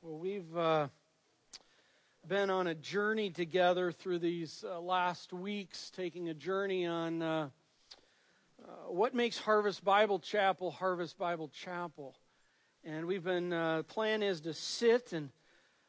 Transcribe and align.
Well, 0.00 0.16
we've 0.16 0.56
uh, 0.56 0.86
been 2.24 2.50
on 2.50 2.68
a 2.68 2.74
journey 2.76 3.30
together 3.30 3.90
through 3.90 4.20
these 4.20 4.64
uh, 4.64 4.78
last 4.78 5.32
weeks, 5.32 5.90
taking 5.90 6.28
a 6.28 6.34
journey 6.34 6.86
on 6.86 7.20
uh, 7.20 7.48
uh 8.62 8.92
what 8.92 9.12
makes 9.12 9.38
Harvest 9.38 9.84
Bible 9.84 10.20
Chapel 10.20 10.70
Harvest 10.70 11.18
Bible 11.18 11.48
Chapel. 11.48 12.14
And 12.84 13.06
we've 13.06 13.24
been, 13.24 13.52
uh, 13.52 13.82
plan 13.88 14.22
is 14.22 14.40
to 14.42 14.54
sit 14.54 15.12
and 15.12 15.30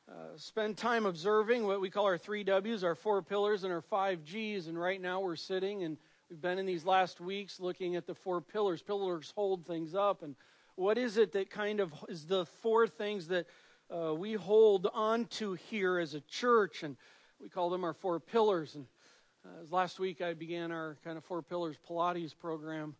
uh, 0.09 0.37
spend 0.37 0.77
time 0.77 1.05
observing 1.05 1.67
what 1.67 1.79
we 1.79 1.91
call 1.91 2.05
our 2.05 2.17
three 2.17 2.43
W's, 2.43 2.83
our 2.83 2.95
four 2.95 3.21
pillars, 3.21 3.63
and 3.63 3.71
our 3.71 3.83
five 3.83 4.23
G's. 4.23 4.65
And 4.65 4.79
right 4.79 4.99
now 4.99 5.19
we're 5.19 5.35
sitting 5.35 5.83
and 5.83 5.97
we've 6.31 6.41
been 6.41 6.57
in 6.57 6.65
these 6.65 6.83
last 6.83 7.21
weeks 7.21 7.59
looking 7.59 7.95
at 7.95 8.07
the 8.07 8.15
four 8.15 8.41
pillars. 8.41 8.81
Pillars 8.81 9.31
hold 9.35 9.67
things 9.67 9.93
up. 9.93 10.23
And 10.23 10.35
what 10.73 10.97
is 10.97 11.17
it 11.17 11.33
that 11.33 11.51
kind 11.51 11.79
of 11.79 11.93
is 12.09 12.25
the 12.25 12.47
four 12.63 12.87
things 12.87 13.27
that 13.27 13.45
uh, 13.91 14.13
we 14.13 14.33
hold 14.33 14.87
on 14.93 15.25
to 15.25 15.53
here 15.53 15.97
as 15.97 16.13
a 16.13 16.21
church, 16.21 16.83
and 16.83 16.95
we 17.39 17.49
call 17.49 17.69
them 17.69 17.83
our 17.83 17.93
four 17.93 18.19
pillars. 18.19 18.75
And 18.75 18.85
uh, 19.45 19.65
last 19.71 19.99
week 19.99 20.21
I 20.21 20.33
began 20.33 20.71
our 20.71 20.97
kind 21.03 21.17
of 21.17 21.23
four 21.23 21.41
pillars 21.41 21.75
Pilates 21.87 22.37
program. 22.37 22.95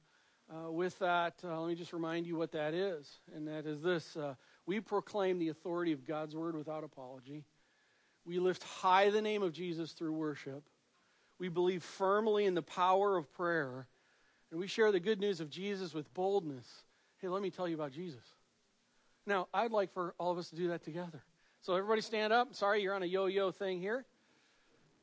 Uh, 0.51 0.71
with 0.71 0.97
that, 0.97 1.35
uh, 1.43 1.61
let 1.61 1.69
me 1.69 1.75
just 1.75 1.93
remind 1.93 2.25
you 2.25 2.35
what 2.35 2.51
that 2.53 2.73
is, 2.73 3.19
and 3.35 3.47
that 3.47 3.67
is 3.67 3.83
this: 3.83 4.17
uh, 4.17 4.33
we 4.65 4.79
proclaim 4.79 5.37
the 5.37 5.49
authority 5.49 5.91
of 5.91 6.07
God's 6.07 6.35
word 6.35 6.55
without 6.55 6.83
apology. 6.83 7.43
We 8.25 8.39
lift 8.39 8.63
high 8.63 9.11
the 9.11 9.21
name 9.21 9.43
of 9.43 9.53
Jesus 9.53 9.91
through 9.91 10.13
worship. 10.13 10.63
We 11.37 11.49
believe 11.49 11.83
firmly 11.83 12.45
in 12.45 12.55
the 12.55 12.63
power 12.63 13.15
of 13.15 13.31
prayer, 13.31 13.85
and 14.49 14.59
we 14.59 14.65
share 14.65 14.91
the 14.91 14.99
good 14.99 15.19
news 15.19 15.39
of 15.39 15.51
Jesus 15.51 15.93
with 15.93 16.11
boldness. 16.15 16.65
Hey, 17.21 17.27
let 17.27 17.43
me 17.43 17.51
tell 17.51 17.67
you 17.67 17.75
about 17.75 17.91
Jesus. 17.91 18.23
Now, 19.29 19.47
I'd 19.53 19.71
like 19.71 19.93
for 19.93 20.15
all 20.17 20.31
of 20.31 20.39
us 20.39 20.49
to 20.49 20.55
do 20.55 20.69
that 20.69 20.83
together. 20.83 21.21
So, 21.61 21.75
everybody 21.75 22.01
stand 22.01 22.33
up. 22.33 22.55
Sorry, 22.55 22.81
you're 22.81 22.95
on 22.95 23.03
a 23.03 23.05
yo 23.05 23.27
yo 23.27 23.51
thing 23.51 23.79
here. 23.79 24.03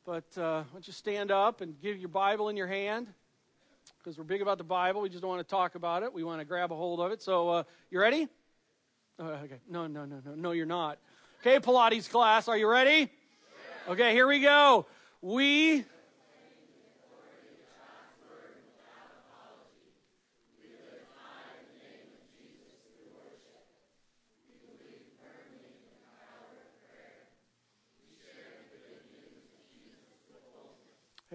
But 0.04 0.24
uh, 0.36 0.62
why 0.62 0.64
don't 0.72 0.84
you 0.84 0.92
stand 0.92 1.30
up 1.30 1.60
and 1.60 1.80
give 1.80 1.96
your 1.98 2.08
Bible 2.08 2.48
in 2.48 2.56
your 2.56 2.66
hand? 2.66 3.06
Because 3.98 4.18
we're 4.18 4.24
big 4.24 4.42
about 4.42 4.58
the 4.58 4.64
Bible. 4.64 5.00
We 5.00 5.10
just 5.10 5.22
don't 5.22 5.30
want 5.30 5.46
to 5.46 5.48
talk 5.48 5.76
about 5.76 6.02
it. 6.02 6.12
We 6.12 6.24
want 6.24 6.40
to 6.40 6.44
grab 6.44 6.72
a 6.72 6.74
hold 6.74 6.98
of 6.98 7.12
it. 7.12 7.22
So, 7.22 7.50
uh, 7.50 7.62
you 7.88 8.00
ready? 8.00 8.26
Oh, 9.20 9.26
okay. 9.26 9.60
No, 9.70 9.86
no, 9.86 10.04
no, 10.04 10.20
no. 10.24 10.34
No, 10.34 10.50
you're 10.50 10.66
not. 10.66 10.98
Okay, 11.40 11.60
Pilates 11.60 12.10
class. 12.10 12.48
Are 12.48 12.58
you 12.58 12.66
ready? 12.66 13.08
Okay, 13.88 14.10
here 14.10 14.26
we 14.26 14.40
go. 14.40 14.86
We 15.22 15.84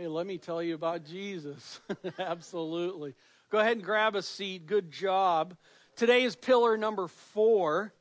Hey, 0.02 0.08
let 0.08 0.26
me 0.26 0.40
tell 0.40 0.64
you 0.64 0.74
about 0.74 1.06
Jesus. 1.06 1.80
Absolutely. 2.18 3.14
Go 3.52 3.60
ahead 3.60 3.74
and 3.74 3.84
grab 3.84 4.16
a 4.16 4.24
seat. 4.24 4.66
Good 4.66 4.90
job. 4.90 5.56
Today 5.96 6.24
is 6.24 6.36
pillar 6.36 6.76
number 6.76 7.08
four 7.08 7.94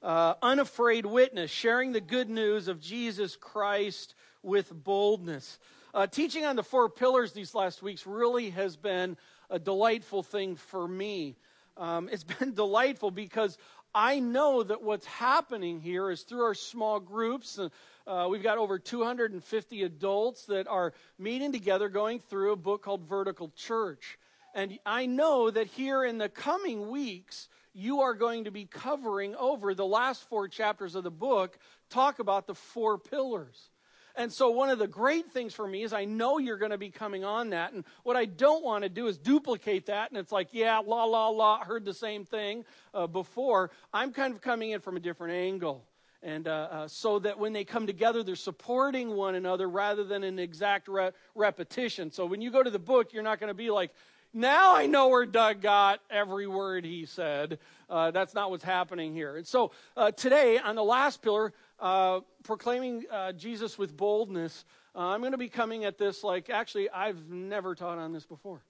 uh, 0.00 0.34
unafraid 0.42 1.06
witness, 1.06 1.50
sharing 1.50 1.90
the 1.90 2.00
good 2.00 2.30
news 2.30 2.68
of 2.68 2.80
Jesus 2.80 3.34
Christ 3.34 4.14
with 4.44 4.72
boldness. 4.72 5.58
Uh, 5.92 6.06
teaching 6.06 6.44
on 6.44 6.54
the 6.54 6.62
four 6.62 6.88
pillars 6.88 7.32
these 7.32 7.52
last 7.52 7.82
weeks 7.82 8.06
really 8.06 8.50
has 8.50 8.76
been 8.76 9.16
a 9.50 9.58
delightful 9.58 10.22
thing 10.22 10.54
for 10.54 10.86
me. 10.86 11.34
Um, 11.76 12.08
it's 12.12 12.22
been 12.38 12.54
delightful 12.54 13.10
because 13.10 13.58
I 13.94 14.20
know 14.20 14.62
that 14.62 14.82
what's 14.82 15.06
happening 15.06 15.80
here 15.80 16.10
is 16.10 16.22
through 16.22 16.44
our 16.44 16.54
small 16.54 17.00
groups. 17.00 17.58
Uh, 18.06 18.28
we've 18.30 18.42
got 18.42 18.58
over 18.58 18.78
250 18.78 19.82
adults 19.82 20.46
that 20.46 20.68
are 20.68 20.92
meeting 21.18 21.50
together 21.50 21.88
going 21.88 22.20
through 22.20 22.52
a 22.52 22.56
book 22.56 22.82
called 22.82 23.08
Vertical 23.08 23.50
Church. 23.56 24.18
And 24.54 24.78
I 24.86 25.06
know 25.06 25.50
that 25.50 25.66
here 25.66 26.04
in 26.04 26.18
the 26.18 26.28
coming 26.28 26.88
weeks, 26.88 27.48
you 27.72 28.00
are 28.02 28.14
going 28.14 28.44
to 28.44 28.52
be 28.52 28.64
covering 28.64 29.34
over 29.34 29.74
the 29.74 29.86
last 29.86 30.28
four 30.28 30.46
chapters 30.46 30.94
of 30.94 31.02
the 31.02 31.10
book, 31.10 31.58
talk 31.88 32.20
about 32.20 32.46
the 32.46 32.54
four 32.54 32.96
pillars. 32.96 33.70
And 34.16 34.32
so, 34.32 34.50
one 34.50 34.70
of 34.70 34.78
the 34.78 34.86
great 34.86 35.30
things 35.30 35.54
for 35.54 35.66
me 35.66 35.82
is 35.82 35.92
I 35.92 36.04
know 36.04 36.38
you're 36.38 36.58
going 36.58 36.70
to 36.70 36.78
be 36.78 36.90
coming 36.90 37.24
on 37.24 37.50
that. 37.50 37.72
And 37.72 37.84
what 38.02 38.16
I 38.16 38.24
don't 38.24 38.64
want 38.64 38.84
to 38.84 38.88
do 38.88 39.06
is 39.06 39.18
duplicate 39.18 39.86
that. 39.86 40.10
And 40.10 40.18
it's 40.18 40.32
like, 40.32 40.48
yeah, 40.52 40.78
la, 40.78 41.04
la, 41.04 41.28
la, 41.28 41.64
heard 41.64 41.84
the 41.84 41.94
same 41.94 42.24
thing 42.24 42.64
uh, 42.94 43.06
before. 43.06 43.70
I'm 43.92 44.12
kind 44.12 44.34
of 44.34 44.40
coming 44.40 44.70
in 44.70 44.80
from 44.80 44.96
a 44.96 45.00
different 45.00 45.34
angle. 45.34 45.84
And 46.22 46.46
uh, 46.46 46.68
uh, 46.70 46.88
so 46.88 47.18
that 47.20 47.38
when 47.38 47.54
they 47.54 47.64
come 47.64 47.86
together, 47.86 48.22
they're 48.22 48.36
supporting 48.36 49.16
one 49.16 49.34
another 49.34 49.68
rather 49.68 50.04
than 50.04 50.22
an 50.22 50.38
exact 50.38 50.86
re- 50.86 51.12
repetition. 51.34 52.10
So 52.10 52.26
when 52.26 52.42
you 52.42 52.50
go 52.50 52.62
to 52.62 52.70
the 52.70 52.78
book, 52.78 53.14
you're 53.14 53.22
not 53.22 53.40
going 53.40 53.48
to 53.48 53.54
be 53.54 53.70
like, 53.70 53.90
now 54.32 54.76
I 54.76 54.86
know 54.86 55.08
where 55.08 55.26
Doug 55.26 55.60
got 55.60 56.00
every 56.08 56.46
word 56.46 56.84
he 56.84 57.06
said. 57.06 57.58
Uh, 57.88 58.10
that's 58.12 58.34
not 58.34 58.50
what's 58.50 58.62
happening 58.62 59.12
here. 59.12 59.36
And 59.36 59.46
so 59.46 59.72
uh, 59.96 60.12
today, 60.12 60.58
on 60.58 60.76
the 60.76 60.84
last 60.84 61.20
pillar, 61.22 61.52
uh, 61.80 62.20
proclaiming 62.44 63.04
uh, 63.10 63.32
Jesus 63.32 63.78
with 63.78 63.96
boldness, 63.96 64.64
I'm 64.94 65.20
going 65.20 65.32
to 65.32 65.38
be 65.38 65.48
coming 65.48 65.84
at 65.84 65.98
this 65.98 66.22
like, 66.22 66.50
actually, 66.50 66.90
I've 66.90 67.28
never 67.28 67.74
taught 67.74 67.98
on 67.98 68.12
this 68.12 68.26
before. 68.26 68.62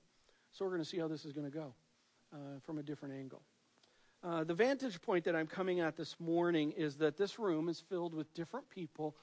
So 0.53 0.65
we're 0.65 0.72
going 0.72 0.82
to 0.82 0.88
see 0.88 0.98
how 0.98 1.09
this 1.09 1.25
is 1.25 1.32
going 1.32 1.50
to 1.50 1.56
go 1.56 1.75
from 2.65 2.78
a 2.78 2.82
different 2.82 3.15
angle. 3.15 3.43
Uh, 4.22 4.44
the 4.44 4.54
vantage 4.54 5.00
point 5.00 5.25
that 5.25 5.34
I'm 5.34 5.47
coming 5.47 5.81
at 5.81 5.97
this 5.97 6.15
morning 6.21 6.72
is 6.72 6.97
that 6.97 7.16
this 7.16 7.38
room 7.38 7.71
is 7.71 7.81
filled 7.81 8.12
with 8.12 8.32
different 8.34 8.69
people 8.69 9.16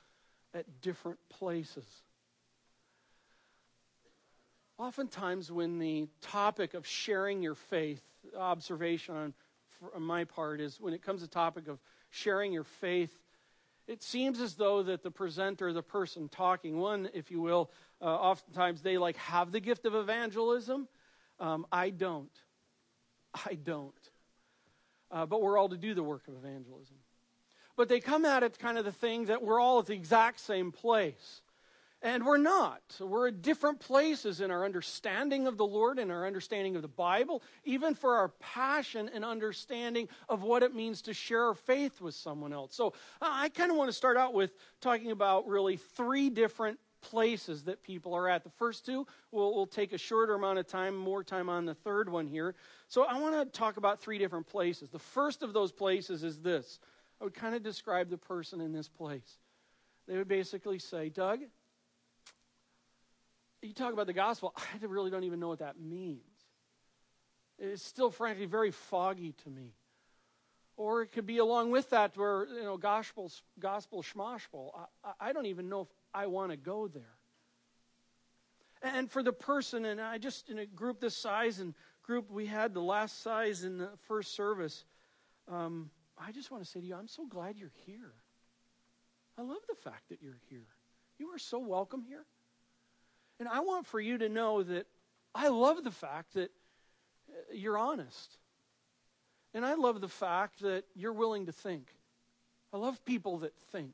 at 0.55 0.65
different 0.81 1.19
places. 1.29 1.85
Oftentimes, 4.79 5.51
when 5.51 5.77
the 5.77 6.07
topic 6.21 6.73
of 6.73 6.85
sharing 6.87 7.43
your 7.43 7.53
faith, 7.53 8.01
observation 8.35 9.15
on, 9.15 9.33
on 9.95 10.01
my 10.01 10.23
part 10.23 10.61
is 10.61 10.79
when 10.81 10.93
it 10.93 11.03
comes 11.03 11.21
to 11.21 11.27
topic 11.27 11.67
of 11.67 11.79
sharing 12.09 12.51
your 12.51 12.63
faith, 12.63 13.15
it 13.87 14.03
seems 14.03 14.39
as 14.39 14.55
though 14.55 14.83
that 14.83 15.03
the 15.03 15.11
presenter, 15.11 15.71
the 15.73 15.83
person 15.83 16.29
talking, 16.29 16.77
one, 16.77 17.09
if 17.13 17.31
you 17.31 17.41
will, 17.41 17.71
uh, 18.01 18.05
oftentimes 18.05 18.81
they 18.81 18.97
like 18.97 19.17
have 19.17 19.51
the 19.51 19.59
gift 19.59 19.85
of 19.85 19.95
evangelism. 19.95 20.87
Um, 21.39 21.65
I 21.71 21.89
don't. 21.89 22.31
I 23.45 23.55
don't 23.55 23.93
uh, 25.11 25.25
but 25.25 25.41
we're 25.41 25.57
all 25.57 25.69
to 25.69 25.77
do 25.77 25.93
the 25.93 26.03
work 26.03 26.27
of 26.27 26.35
evangelism. 26.35 26.97
But 27.75 27.89
they 27.89 27.99
come 27.99 28.25
at 28.25 28.43
it 28.43 28.57
kind 28.59 28.77
of 28.77 28.85
the 28.85 28.91
thing 28.91 29.25
that 29.25 29.43
we're 29.43 29.59
all 29.59 29.79
at 29.79 29.85
the 29.85 29.93
exact 29.93 30.39
same 30.39 30.71
place. 30.71 31.41
And 32.03 32.25
we're 32.25 32.37
not. 32.37 32.81
We're 32.99 33.29
at 33.29 33.41
different 33.41 33.79
places 33.79 34.39
in 34.39 34.51
our 34.51 34.63
understanding 34.63 35.47
of 35.47 35.57
the 35.57 35.65
Lord 35.65 35.97
and 35.97 36.11
our 36.11 36.27
understanding 36.27 36.75
of 36.75 36.83
the 36.83 36.87
Bible, 36.87 37.41
even 37.65 37.95
for 37.95 38.17
our 38.17 38.29
passion 38.39 39.09
and 39.11 39.25
understanding 39.25 40.07
of 40.29 40.43
what 40.43 40.61
it 40.61 40.75
means 40.75 41.01
to 41.03 41.13
share 41.13 41.45
our 41.45 41.55
faith 41.55 41.99
with 41.99 42.13
someone 42.13 42.53
else. 42.53 42.75
So 42.75 42.93
I 43.19 43.49
kind 43.49 43.71
of 43.71 43.77
want 43.77 43.89
to 43.89 43.93
start 43.93 44.15
out 44.15 44.35
with 44.35 44.53
talking 44.79 45.09
about 45.09 45.47
really 45.47 45.77
three 45.77 46.29
different 46.29 46.79
places 47.01 47.63
that 47.63 47.81
people 47.81 48.13
are 48.13 48.29
at. 48.29 48.43
The 48.43 48.51
first 48.51 48.85
two, 48.85 49.07
we'll, 49.31 49.55
we'll 49.55 49.65
take 49.65 49.93
a 49.93 49.97
shorter 49.97 50.35
amount 50.35 50.59
of 50.59 50.67
time, 50.67 50.95
more 50.95 51.23
time 51.23 51.49
on 51.49 51.65
the 51.65 51.73
third 51.73 52.09
one 52.09 52.27
here. 52.27 52.53
So 52.89 53.05
I 53.05 53.19
want 53.19 53.35
to 53.35 53.57
talk 53.57 53.77
about 53.77 53.99
three 53.99 54.19
different 54.19 54.45
places. 54.45 54.89
The 54.89 54.99
first 54.99 55.41
of 55.41 55.53
those 55.53 55.71
places 55.71 56.23
is 56.23 56.39
this 56.39 56.79
I 57.19 57.23
would 57.23 57.33
kind 57.33 57.55
of 57.55 57.63
describe 57.63 58.09
the 58.09 58.17
person 58.17 58.61
in 58.61 58.71
this 58.71 58.87
place. 58.87 59.39
They 60.07 60.17
would 60.17 60.27
basically 60.27 60.79
say, 60.79 61.09
Doug, 61.09 61.39
you 63.67 63.73
talk 63.73 63.93
about 63.93 64.07
the 64.07 64.13
gospel, 64.13 64.53
I 64.57 64.85
really 64.85 65.11
don't 65.11 65.23
even 65.23 65.39
know 65.39 65.47
what 65.47 65.59
that 65.59 65.79
means. 65.79 66.21
It's 67.59 67.83
still, 67.83 68.11
frankly, 68.11 68.45
very 68.45 68.71
foggy 68.71 69.33
to 69.43 69.49
me. 69.49 69.73
Or 70.75 71.01
it 71.01 71.11
could 71.11 71.25
be 71.25 71.39
along 71.39 71.71
with 71.71 71.89
that 71.89 72.15
where, 72.15 72.47
you 72.47 72.63
know, 72.63 72.77
gospel, 72.77 73.31
gospel 73.59 74.03
schmospel. 74.03 74.71
I, 75.03 75.29
I 75.29 75.33
don't 75.33 75.47
even 75.47 75.69
know 75.69 75.81
if 75.81 75.87
I 76.13 76.27
want 76.27 76.51
to 76.51 76.57
go 76.57 76.87
there. 76.87 77.15
And 78.83 79.09
for 79.09 79.23
the 79.23 79.33
person, 79.33 79.85
and 79.85 79.99
I 79.99 80.19
just, 80.19 80.49
in 80.49 80.59
a 80.59 80.67
group 80.67 80.99
this 80.99 81.17
size 81.17 81.59
and 81.59 81.73
group 82.03 82.29
we 82.29 82.45
had 82.45 82.75
the 82.75 82.81
last 82.81 83.23
size 83.23 83.63
in 83.63 83.79
the 83.79 83.89
first 84.07 84.35
service, 84.35 84.85
um, 85.51 85.89
I 86.15 86.31
just 86.31 86.51
want 86.51 86.63
to 86.63 86.69
say 86.69 86.79
to 86.79 86.85
you, 86.85 86.95
I'm 86.95 87.07
so 87.07 87.25
glad 87.25 87.57
you're 87.57 87.71
here. 87.87 88.13
I 89.35 89.41
love 89.41 89.61
the 89.67 89.75
fact 89.75 90.09
that 90.09 90.21
you're 90.21 90.39
here. 90.49 90.67
You 91.17 91.29
are 91.29 91.39
so 91.39 91.57
welcome 91.57 92.03
here. 92.07 92.25
And 93.39 93.47
I 93.47 93.59
want 93.59 93.85
for 93.85 93.99
you 93.99 94.17
to 94.17 94.29
know 94.29 94.63
that 94.63 94.87
I 95.35 95.49
love 95.49 95.83
the 95.83 95.91
fact 95.91 96.33
that 96.33 96.51
uh, 97.29 97.53
you're 97.53 97.77
honest. 97.77 98.37
And 99.53 99.65
I 99.65 99.75
love 99.75 100.01
the 100.01 100.07
fact 100.07 100.61
that 100.61 100.85
you're 100.95 101.13
willing 101.13 101.45
to 101.45 101.51
think. 101.51 101.87
I 102.73 102.77
love 102.77 103.03
people 103.05 103.39
that 103.39 103.55
think. 103.71 103.93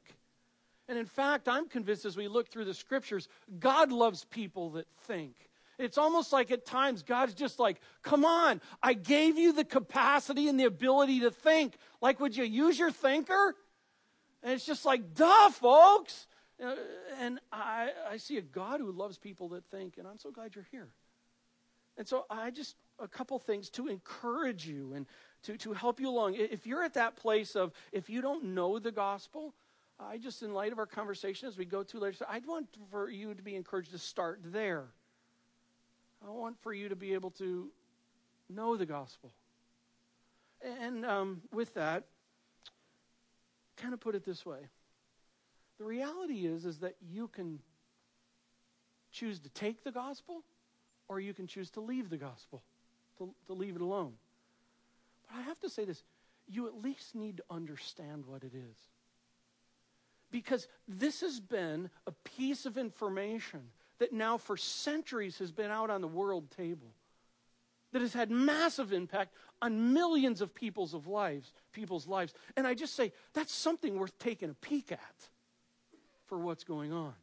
And 0.88 0.98
in 0.98 1.06
fact, 1.06 1.48
I'm 1.48 1.70
convinced 1.70 2.06
as 2.06 2.18
we 2.18 2.28
look 2.28 2.50
through 2.50 2.66
the 2.66 2.74
scriptures, 2.74 3.28
God 3.60 3.92
loves 3.92 4.26
people 4.26 4.72
that 4.72 4.88
think. 5.04 5.34
It's 5.80 5.98
almost 5.98 6.32
like 6.32 6.52
at 6.52 6.66
times 6.66 7.04
God's 7.04 7.34
just 7.34 7.60
like, 7.60 7.80
come 8.04 8.26
on, 8.26 8.62
I 8.82 8.94
gave 8.94 9.38
you 9.38 9.54
the 9.54 9.64
capacity 9.64 10.48
and 10.48 10.60
the 10.60 10.66
ability 10.66 11.22
to 11.22 11.32
think. 11.32 11.76
Like, 12.02 12.20
would 12.20 12.36
you 12.36 12.44
use 12.44 12.78
your 12.78 12.92
thinker? 12.92 13.56
And 14.44 14.54
it's 14.54 14.66
just 14.66 14.86
like, 14.86 15.16
duh, 15.16 15.50
folks. 15.50 16.28
Uh, 16.64 16.76
and 17.20 17.40
I, 17.52 17.90
I 18.10 18.18
see 18.18 18.38
a 18.38 18.42
God 18.42 18.80
who 18.80 18.92
loves 18.92 19.18
people 19.18 19.50
that 19.50 19.66
think, 19.66 19.98
and 19.98 20.08
I'm 20.08 20.18
so 20.18 20.32
glad 20.32 20.56
you're 20.56 20.68
here. 20.72 20.88
And 21.98 22.08
so 22.08 22.26
I 22.30 22.52
just, 22.52 22.76
a 23.00 23.08
couple 23.08 23.38
things 23.38 23.70
to 23.72 23.88
encourage 23.88 24.66
you 24.68 24.94
and 24.96 25.06
to, 25.44 25.58
to 25.58 25.74
help 25.74 26.00
you 26.00 26.10
along. 26.10 26.36
If 26.36 26.66
you're 26.66 26.84
at 26.84 26.94
that 26.94 27.16
place 27.16 27.56
of, 27.56 27.72
if 27.92 28.10
you 28.10 28.22
don't 28.22 28.46
know 28.46 28.80
the 28.80 28.92
gospel, 28.92 29.54
I 30.00 30.18
just, 30.18 30.42
in 30.42 30.54
light 30.54 30.72
of 30.72 30.80
our 30.80 30.86
conversation 30.86 31.48
as 31.48 31.58
we 31.58 31.66
go 31.66 31.84
through 31.84 32.00
later, 32.00 32.26
I'd 32.30 32.48
want 32.48 32.68
for 32.90 33.10
you 33.10 33.34
to 33.34 33.44
be 33.44 33.56
encouraged 33.56 33.92
to 33.92 34.00
start 34.00 34.40
there. 34.44 34.86
I 36.26 36.32
want 36.32 36.58
for 36.62 36.74
you 36.74 36.90
to 36.90 36.96
be 36.96 37.14
able 37.14 37.32
to 37.32 37.70
know 38.50 38.78
the 38.78 38.86
gospel. 38.86 39.32
And 40.82 41.06
um, 41.06 41.42
with 41.52 41.74
that, 41.74 42.06
kind 43.78 43.94
of 43.94 44.00
put 44.00 44.16
it 44.16 44.26
this 44.26 44.46
way. 44.46 44.60
The 45.80 45.86
reality 45.86 46.46
is, 46.46 46.66
is 46.66 46.80
that 46.80 46.96
you 47.02 47.28
can 47.28 47.60
choose 49.12 49.40
to 49.40 49.50
take 49.50 49.84
the 49.84 49.92
gospel 49.92 50.44
or 51.08 51.20
you 51.20 51.34
can 51.34 51.48
choose 51.48 51.70
to 51.72 51.82
leave 51.82 52.10
the 52.10 52.18
gospel, 52.18 52.64
to, 53.18 53.34
to 53.48 53.54
leave 53.54 53.76
it 53.76 53.82
alone. 53.82 54.14
But 55.28 55.38
I 55.40 55.42
have 55.42 55.60
to 55.62 55.70
say 55.70 55.86
this 55.86 56.04
you 56.48 56.68
at 56.68 56.82
least 56.84 57.16
need 57.16 57.38
to 57.38 57.44
understand 57.50 58.26
what 58.26 58.44
it 58.44 58.54
is. 58.54 58.78
Because 60.32 60.68
this 60.88 61.22
has 61.22 61.40
been 61.40 61.90
a 62.08 62.12
piece 62.12 62.66
of 62.66 62.78
information 62.78 63.62
that 64.00 64.12
now 64.12 64.38
for 64.38 64.58
centuries 64.58 65.38
has 65.38 65.52
been 65.52 65.72
out 65.72 65.90
on 65.90 66.02
the 66.02 66.08
world 66.08 66.50
table 66.52 66.94
that 67.94 68.02
has 68.02 68.14
had 68.14 68.32
massive 68.32 68.92
impact 68.92 69.34
on 69.62 69.94
millions 69.94 70.42
of 70.42 70.54
people's 70.54 70.94
of 70.94 71.08
lives, 71.08 71.54
people's 71.72 72.08
lives. 72.08 72.34
And 72.58 72.66
I 72.68 72.74
just 72.74 72.96
say 72.96 73.14
that's 73.34 73.54
something 73.54 73.98
worth 73.98 74.18
taking 74.18 74.50
a 74.50 74.56
peek 74.56 74.92
at 74.92 75.30
for 76.34 76.40
what's 76.40 76.64
going 76.64 76.92
on. 76.92 77.14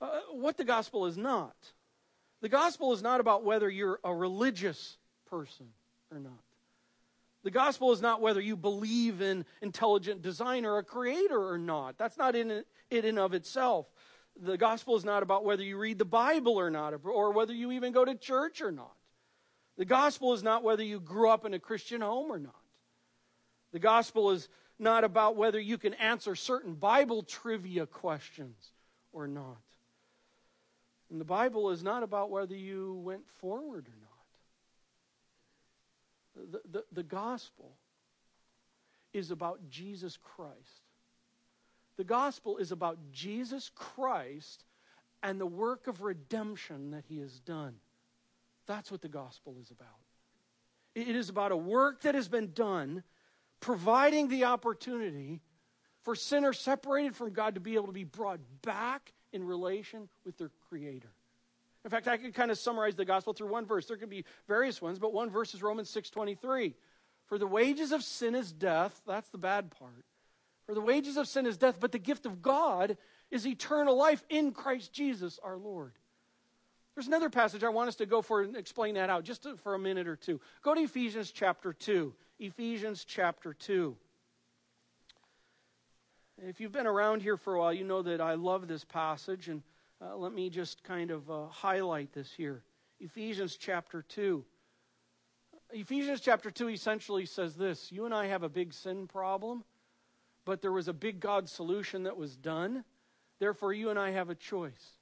Uh, 0.00 0.08
what 0.32 0.56
the 0.56 0.64
gospel 0.64 1.06
is 1.06 1.16
not. 1.16 1.54
The 2.40 2.48
gospel 2.48 2.92
is 2.92 3.00
not 3.00 3.20
about 3.20 3.44
whether 3.44 3.70
you're 3.70 4.00
a 4.02 4.12
religious 4.12 4.98
person 5.26 5.66
or 6.10 6.18
not. 6.18 6.42
The 7.44 7.52
gospel 7.52 7.92
is 7.92 8.02
not 8.02 8.20
whether 8.20 8.40
you 8.40 8.56
believe 8.56 9.20
in 9.20 9.44
intelligent 9.62 10.20
design 10.20 10.66
or 10.66 10.78
a 10.78 10.82
creator 10.82 11.48
or 11.48 11.58
not. 11.58 11.96
That's 11.96 12.18
not 12.18 12.34
in 12.34 12.50
it 12.50 12.66
in 12.90 13.04
and 13.04 13.20
of 13.20 13.34
itself. 13.34 13.86
The 14.42 14.58
gospel 14.58 14.96
is 14.96 15.04
not 15.04 15.22
about 15.22 15.44
whether 15.44 15.62
you 15.62 15.78
read 15.78 15.98
the 15.98 16.04
Bible 16.04 16.58
or 16.58 16.70
not, 16.70 16.92
or 17.04 17.30
whether 17.30 17.52
you 17.52 17.70
even 17.70 17.92
go 17.92 18.04
to 18.04 18.16
church 18.16 18.60
or 18.60 18.72
not. 18.72 18.96
The 19.78 19.84
gospel 19.84 20.32
is 20.32 20.42
not 20.42 20.64
whether 20.64 20.82
you 20.82 20.98
grew 20.98 21.30
up 21.30 21.44
in 21.44 21.54
a 21.54 21.60
Christian 21.60 22.00
home 22.00 22.32
or 22.32 22.40
not. 22.40 22.56
The 23.72 23.78
gospel 23.78 24.32
is 24.32 24.48
not 24.80 25.04
about 25.04 25.36
whether 25.36 25.60
you 25.60 25.78
can 25.78 25.94
answer 25.94 26.34
certain 26.34 26.74
Bible 26.74 27.22
trivia 27.22 27.86
questions 27.86 28.72
or 29.12 29.26
not. 29.26 29.58
And 31.10 31.20
the 31.20 31.24
Bible 31.24 31.70
is 31.70 31.82
not 31.82 32.02
about 32.02 32.30
whether 32.30 32.54
you 32.54 32.94
went 33.04 33.28
forward 33.40 33.86
or 33.88 33.98
not. 36.40 36.52
The, 36.52 36.60
the, 36.70 36.84
the 36.92 37.02
gospel 37.02 37.72
is 39.12 39.30
about 39.30 39.58
Jesus 39.68 40.16
Christ. 40.16 40.84
The 41.96 42.04
gospel 42.04 42.56
is 42.58 42.72
about 42.72 42.98
Jesus 43.12 43.70
Christ 43.74 44.64
and 45.22 45.40
the 45.40 45.46
work 45.46 45.86
of 45.86 46.00
redemption 46.00 46.92
that 46.92 47.04
he 47.08 47.18
has 47.18 47.40
done. 47.40 47.74
That's 48.66 48.90
what 48.90 49.02
the 49.02 49.08
gospel 49.08 49.56
is 49.60 49.70
about. 49.70 49.88
It 50.94 51.14
is 51.14 51.28
about 51.28 51.52
a 51.52 51.56
work 51.56 52.02
that 52.02 52.14
has 52.14 52.28
been 52.28 52.52
done, 52.52 53.02
providing 53.60 54.28
the 54.28 54.44
opportunity 54.44 55.40
for 56.02 56.14
sinners 56.14 56.58
separated 56.58 57.14
from 57.14 57.32
God 57.32 57.54
to 57.54 57.60
be 57.60 57.74
able 57.74 57.86
to 57.86 57.92
be 57.92 58.04
brought 58.04 58.40
back 58.62 59.12
in 59.32 59.44
relation 59.44 60.08
with 60.24 60.36
their 60.38 60.50
Creator. 60.68 61.12
In 61.84 61.90
fact, 61.90 62.08
I 62.08 62.16
could 62.16 62.34
kind 62.34 62.50
of 62.50 62.58
summarize 62.58 62.94
the 62.94 63.04
gospel 63.04 63.32
through 63.32 63.48
one 63.48 63.66
verse. 63.66 63.86
There 63.86 63.96
could 63.96 64.10
be 64.10 64.24
various 64.46 64.82
ones, 64.82 64.98
but 64.98 65.12
one 65.12 65.30
verse 65.30 65.54
is 65.54 65.62
Romans 65.62 65.90
6:23. 65.90 66.74
For 67.26 67.38
the 67.38 67.46
wages 67.46 67.92
of 67.92 68.02
sin 68.02 68.34
is 68.34 68.52
death. 68.52 69.00
That's 69.06 69.28
the 69.30 69.38
bad 69.38 69.70
part. 69.70 70.04
For 70.66 70.74
the 70.74 70.80
wages 70.80 71.16
of 71.16 71.28
sin 71.28 71.46
is 71.46 71.56
death, 71.56 71.78
but 71.80 71.92
the 71.92 71.98
gift 71.98 72.26
of 72.26 72.42
God 72.42 72.96
is 73.30 73.46
eternal 73.46 73.96
life 73.96 74.24
in 74.28 74.52
Christ 74.52 74.92
Jesus 74.92 75.38
our 75.42 75.56
Lord. 75.56 75.92
There's 76.94 77.06
another 77.06 77.30
passage 77.30 77.64
I 77.64 77.68
want 77.68 77.88
us 77.88 77.96
to 77.96 78.06
go 78.06 78.20
for 78.20 78.42
and 78.42 78.56
explain 78.56 78.94
that 78.94 79.10
out 79.10 79.24
just 79.24 79.46
for 79.62 79.74
a 79.74 79.78
minute 79.78 80.06
or 80.06 80.16
two. 80.16 80.40
Go 80.62 80.74
to 80.74 80.80
Ephesians 80.80 81.30
chapter 81.30 81.72
2. 81.72 82.14
Ephesians 82.42 83.04
chapter 83.04 83.52
2. 83.52 83.94
If 86.42 86.58
you've 86.58 86.72
been 86.72 86.86
around 86.86 87.20
here 87.20 87.36
for 87.36 87.54
a 87.54 87.58
while, 87.58 87.72
you 87.74 87.84
know 87.84 88.00
that 88.00 88.22
I 88.22 88.32
love 88.32 88.66
this 88.66 88.82
passage, 88.82 89.48
and 89.48 89.62
uh, 90.00 90.16
let 90.16 90.32
me 90.32 90.48
just 90.48 90.82
kind 90.82 91.10
of 91.10 91.30
uh, 91.30 91.48
highlight 91.48 92.14
this 92.14 92.32
here. 92.32 92.62
Ephesians 92.98 93.56
chapter 93.56 94.00
2. 94.08 94.42
Ephesians 95.72 96.22
chapter 96.22 96.50
2 96.50 96.70
essentially 96.70 97.26
says 97.26 97.56
this 97.56 97.92
You 97.92 98.06
and 98.06 98.14
I 98.14 98.26
have 98.28 98.42
a 98.42 98.48
big 98.48 98.72
sin 98.72 99.06
problem, 99.06 99.62
but 100.46 100.62
there 100.62 100.72
was 100.72 100.88
a 100.88 100.94
big 100.94 101.20
God 101.20 101.46
solution 101.46 102.04
that 102.04 102.16
was 102.16 102.36
done. 102.36 102.84
Therefore, 103.38 103.74
you 103.74 103.90
and 103.90 103.98
I 103.98 104.12
have 104.12 104.30
a 104.30 104.34
choice. 104.34 104.96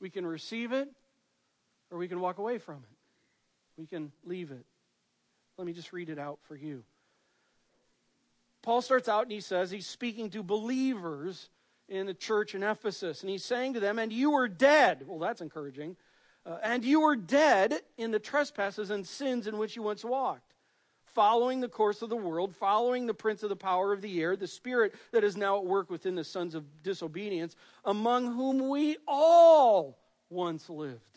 We 0.00 0.08
can 0.08 0.24
receive 0.24 0.72
it 0.72 0.88
or 1.90 1.98
we 1.98 2.08
can 2.08 2.20
walk 2.20 2.38
away 2.38 2.56
from 2.56 2.76
it. 2.76 2.96
We 3.76 3.86
can 3.86 4.12
leave 4.24 4.50
it. 4.50 4.64
Let 5.60 5.66
me 5.66 5.74
just 5.74 5.92
read 5.92 6.08
it 6.08 6.18
out 6.18 6.38
for 6.48 6.56
you. 6.56 6.84
Paul 8.62 8.80
starts 8.80 9.10
out 9.10 9.24
and 9.24 9.32
he 9.32 9.42
says 9.42 9.70
he's 9.70 9.86
speaking 9.86 10.30
to 10.30 10.42
believers 10.42 11.50
in 11.86 12.06
the 12.06 12.14
church 12.14 12.54
in 12.54 12.62
Ephesus. 12.62 13.20
And 13.20 13.28
he's 13.28 13.44
saying 13.44 13.74
to 13.74 13.80
them, 13.80 13.98
And 13.98 14.10
you 14.10 14.30
were 14.30 14.48
dead. 14.48 15.04
Well, 15.06 15.18
that's 15.18 15.42
encouraging. 15.42 15.98
Uh, 16.46 16.56
and 16.62 16.82
you 16.82 17.02
were 17.02 17.14
dead 17.14 17.74
in 17.98 18.10
the 18.10 18.18
trespasses 18.18 18.88
and 18.88 19.06
sins 19.06 19.46
in 19.46 19.58
which 19.58 19.76
you 19.76 19.82
once 19.82 20.02
walked, 20.02 20.54
following 21.04 21.60
the 21.60 21.68
course 21.68 22.00
of 22.00 22.08
the 22.08 22.16
world, 22.16 22.56
following 22.56 23.04
the 23.04 23.12
prince 23.12 23.42
of 23.42 23.50
the 23.50 23.54
power 23.54 23.92
of 23.92 24.00
the 24.00 24.22
air, 24.22 24.36
the 24.36 24.46
spirit 24.46 24.94
that 25.12 25.24
is 25.24 25.36
now 25.36 25.58
at 25.58 25.66
work 25.66 25.90
within 25.90 26.14
the 26.14 26.24
sons 26.24 26.54
of 26.54 26.64
disobedience, 26.82 27.54
among 27.84 28.32
whom 28.32 28.70
we 28.70 28.96
all 29.06 29.98
once 30.30 30.70
lived 30.70 31.09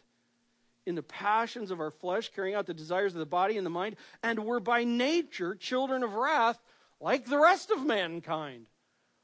in 0.85 0.95
the 0.95 1.03
passions 1.03 1.71
of 1.71 1.79
our 1.79 1.91
flesh, 1.91 2.31
carrying 2.35 2.55
out 2.55 2.65
the 2.65 2.73
desires 2.73 3.13
of 3.13 3.19
the 3.19 3.25
body 3.25 3.57
and 3.57 3.65
the 3.65 3.69
mind, 3.69 3.95
and 4.21 4.45
were 4.45 4.59
by 4.59 4.83
nature 4.83 5.55
children 5.55 6.03
of 6.03 6.13
wrath 6.13 6.59
like 6.99 7.25
the 7.25 7.37
rest 7.37 7.71
of 7.71 7.85
mankind. 7.85 8.65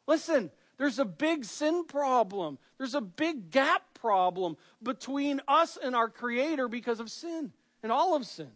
Listen, 0.08 0.52
there's 0.78 1.00
a 1.00 1.06
big 1.06 1.46
sin 1.46 1.86
problem. 1.86 2.58
There's 2.78 2.96
a 2.96 3.02
big 3.02 3.52
gap 3.52 3.84
problem 3.94 4.58
between 4.82 5.42
us 5.48 5.78
and 5.82 5.96
our 5.96 6.10
Creator 6.10 6.68
because 6.70 7.00
of 7.00 7.12
sin. 7.12 7.52
And 7.84 7.92
all 7.92 8.16
of 8.16 8.26
sin. 8.26 8.52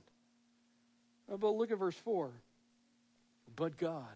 But 1.30 1.50
look 1.50 1.72
at 1.72 1.78
verse 1.78 1.96
4. 1.96 2.32
But 3.56 3.78
God 3.78 4.16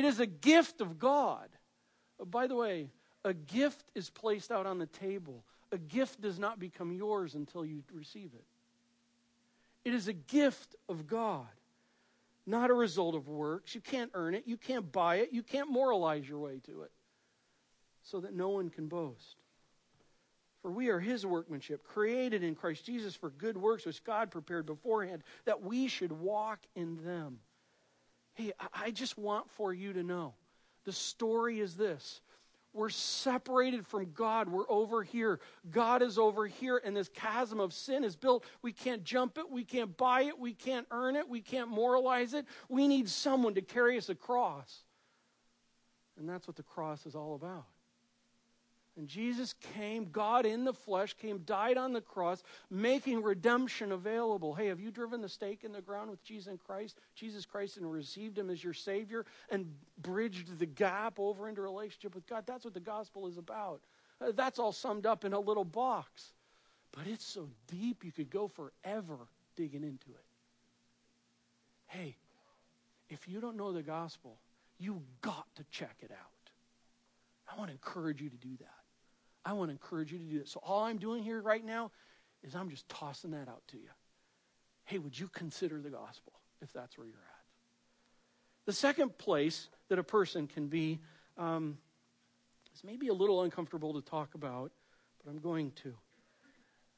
It 0.00 0.06
is 0.06 0.18
a 0.18 0.24
gift 0.24 0.80
of 0.80 0.98
God. 0.98 1.46
Uh, 2.18 2.24
by 2.24 2.46
the 2.46 2.54
way, 2.54 2.88
a 3.22 3.34
gift 3.34 3.84
is 3.94 4.08
placed 4.08 4.50
out 4.50 4.64
on 4.64 4.78
the 4.78 4.86
table. 4.86 5.44
A 5.72 5.76
gift 5.76 6.22
does 6.22 6.38
not 6.38 6.58
become 6.58 6.90
yours 6.90 7.34
until 7.34 7.66
you 7.66 7.82
receive 7.92 8.30
it. 8.32 8.44
It 9.84 9.92
is 9.92 10.08
a 10.08 10.14
gift 10.14 10.74
of 10.88 11.06
God, 11.06 11.50
not 12.46 12.70
a 12.70 12.74
result 12.74 13.14
of 13.14 13.28
works. 13.28 13.74
You 13.74 13.82
can't 13.82 14.10
earn 14.14 14.34
it, 14.34 14.44
you 14.46 14.56
can't 14.56 14.90
buy 14.90 15.16
it, 15.16 15.34
you 15.34 15.42
can't 15.42 15.70
moralize 15.70 16.26
your 16.26 16.38
way 16.38 16.60
to 16.64 16.80
it, 16.80 16.92
so 18.02 18.20
that 18.20 18.32
no 18.32 18.48
one 18.48 18.70
can 18.70 18.88
boast. 18.88 19.36
For 20.62 20.70
we 20.70 20.88
are 20.88 21.00
his 21.00 21.26
workmanship, 21.26 21.84
created 21.84 22.42
in 22.42 22.54
Christ 22.54 22.86
Jesus 22.86 23.14
for 23.14 23.28
good 23.28 23.58
works 23.58 23.84
which 23.84 24.02
God 24.02 24.30
prepared 24.30 24.64
beforehand, 24.64 25.24
that 25.44 25.62
we 25.62 25.88
should 25.88 26.12
walk 26.12 26.60
in 26.74 27.04
them. 27.04 27.40
Hey, 28.40 28.52
I 28.72 28.90
just 28.90 29.18
want 29.18 29.50
for 29.50 29.74
you 29.74 29.92
to 29.92 30.02
know 30.02 30.32
the 30.86 30.92
story 30.92 31.60
is 31.60 31.74
this. 31.74 32.22
We're 32.72 32.88
separated 32.88 33.86
from 33.86 34.12
God. 34.12 34.48
We're 34.48 34.70
over 34.70 35.02
here. 35.02 35.40
God 35.70 36.00
is 36.00 36.16
over 36.16 36.46
here, 36.46 36.80
and 36.82 36.96
this 36.96 37.10
chasm 37.10 37.60
of 37.60 37.74
sin 37.74 38.02
is 38.02 38.16
built. 38.16 38.44
We 38.62 38.72
can't 38.72 39.04
jump 39.04 39.36
it. 39.36 39.50
We 39.50 39.64
can't 39.64 39.94
buy 39.96 40.22
it. 40.22 40.38
We 40.38 40.54
can't 40.54 40.86
earn 40.90 41.16
it. 41.16 41.28
We 41.28 41.40
can't 41.40 41.68
moralize 41.68 42.32
it. 42.32 42.46
We 42.68 42.88
need 42.88 43.10
someone 43.10 43.54
to 43.56 43.62
carry 43.62 43.98
us 43.98 44.08
across. 44.08 44.84
And 46.18 46.28
that's 46.28 46.46
what 46.46 46.56
the 46.56 46.62
cross 46.62 47.04
is 47.04 47.14
all 47.14 47.34
about. 47.34 47.66
And 48.96 49.06
Jesus 49.08 49.54
came, 49.74 50.10
God 50.10 50.44
in 50.44 50.64
the 50.64 50.72
flesh, 50.72 51.14
came, 51.14 51.38
died 51.38 51.78
on 51.78 51.92
the 51.92 52.00
cross, 52.00 52.42
making 52.70 53.22
redemption 53.22 53.92
available. 53.92 54.54
Hey, 54.54 54.66
have 54.66 54.80
you 54.80 54.90
driven 54.90 55.20
the 55.20 55.28
stake 55.28 55.64
in 55.64 55.72
the 55.72 55.80
ground 55.80 56.10
with 56.10 56.22
Jesus 56.24 56.58
Christ, 56.66 56.98
Jesus 57.14 57.46
Christ, 57.46 57.76
and 57.76 57.90
received 57.90 58.36
him 58.36 58.50
as 58.50 58.62
your 58.62 58.74
Savior 58.74 59.24
and 59.48 59.72
bridged 60.02 60.58
the 60.58 60.66
gap 60.66 61.18
over 61.18 61.48
into 61.48 61.62
relationship 61.62 62.14
with 62.14 62.26
God? 62.26 62.44
That's 62.46 62.64
what 62.64 62.74
the 62.74 62.80
gospel 62.80 63.26
is 63.28 63.38
about. 63.38 63.80
Uh, 64.20 64.32
that's 64.34 64.58
all 64.58 64.72
summed 64.72 65.06
up 65.06 65.24
in 65.24 65.32
a 65.32 65.40
little 65.40 65.64
box. 65.64 66.32
But 66.92 67.06
it's 67.06 67.24
so 67.24 67.48
deep 67.68 68.04
you 68.04 68.10
could 68.10 68.28
go 68.28 68.48
forever 68.48 69.16
digging 69.56 69.84
into 69.84 70.10
it. 70.10 70.24
Hey, 71.86 72.16
if 73.08 73.28
you 73.28 73.40
don't 73.40 73.56
know 73.56 73.72
the 73.72 73.82
gospel, 73.82 74.36
you 74.78 75.02
got 75.20 75.46
to 75.56 75.64
check 75.70 75.96
it 76.00 76.10
out. 76.10 76.50
I 77.52 77.58
want 77.58 77.68
to 77.68 77.72
encourage 77.72 78.20
you 78.20 78.28
to 78.30 78.36
do 78.36 78.56
that. 78.58 78.79
I 79.44 79.52
want 79.54 79.68
to 79.68 79.72
encourage 79.72 80.12
you 80.12 80.18
to 80.18 80.24
do 80.24 80.38
that. 80.38 80.48
So 80.48 80.60
all 80.62 80.84
I'm 80.84 80.98
doing 80.98 81.22
here 81.22 81.40
right 81.40 81.64
now 81.64 81.90
is 82.42 82.54
I'm 82.54 82.70
just 82.70 82.88
tossing 82.88 83.32
that 83.32 83.48
out 83.48 83.62
to 83.68 83.76
you. 83.76 83.88
Hey, 84.84 84.98
would 84.98 85.18
you 85.18 85.28
consider 85.28 85.80
the 85.80 85.90
gospel 85.90 86.32
if 86.60 86.72
that's 86.72 86.98
where 86.98 87.06
you're 87.06 87.16
at? 87.16 87.40
The 88.66 88.72
second 88.72 89.16
place 89.18 89.68
that 89.88 89.98
a 89.98 90.02
person 90.02 90.46
can 90.46 90.68
be 90.68 91.00
um, 91.38 91.78
is 92.74 92.84
maybe 92.84 93.08
a 93.08 93.14
little 93.14 93.42
uncomfortable 93.42 93.94
to 93.94 94.02
talk 94.02 94.34
about, 94.34 94.72
but 95.24 95.30
I'm 95.30 95.38
going 95.38 95.72
to. 95.82 95.94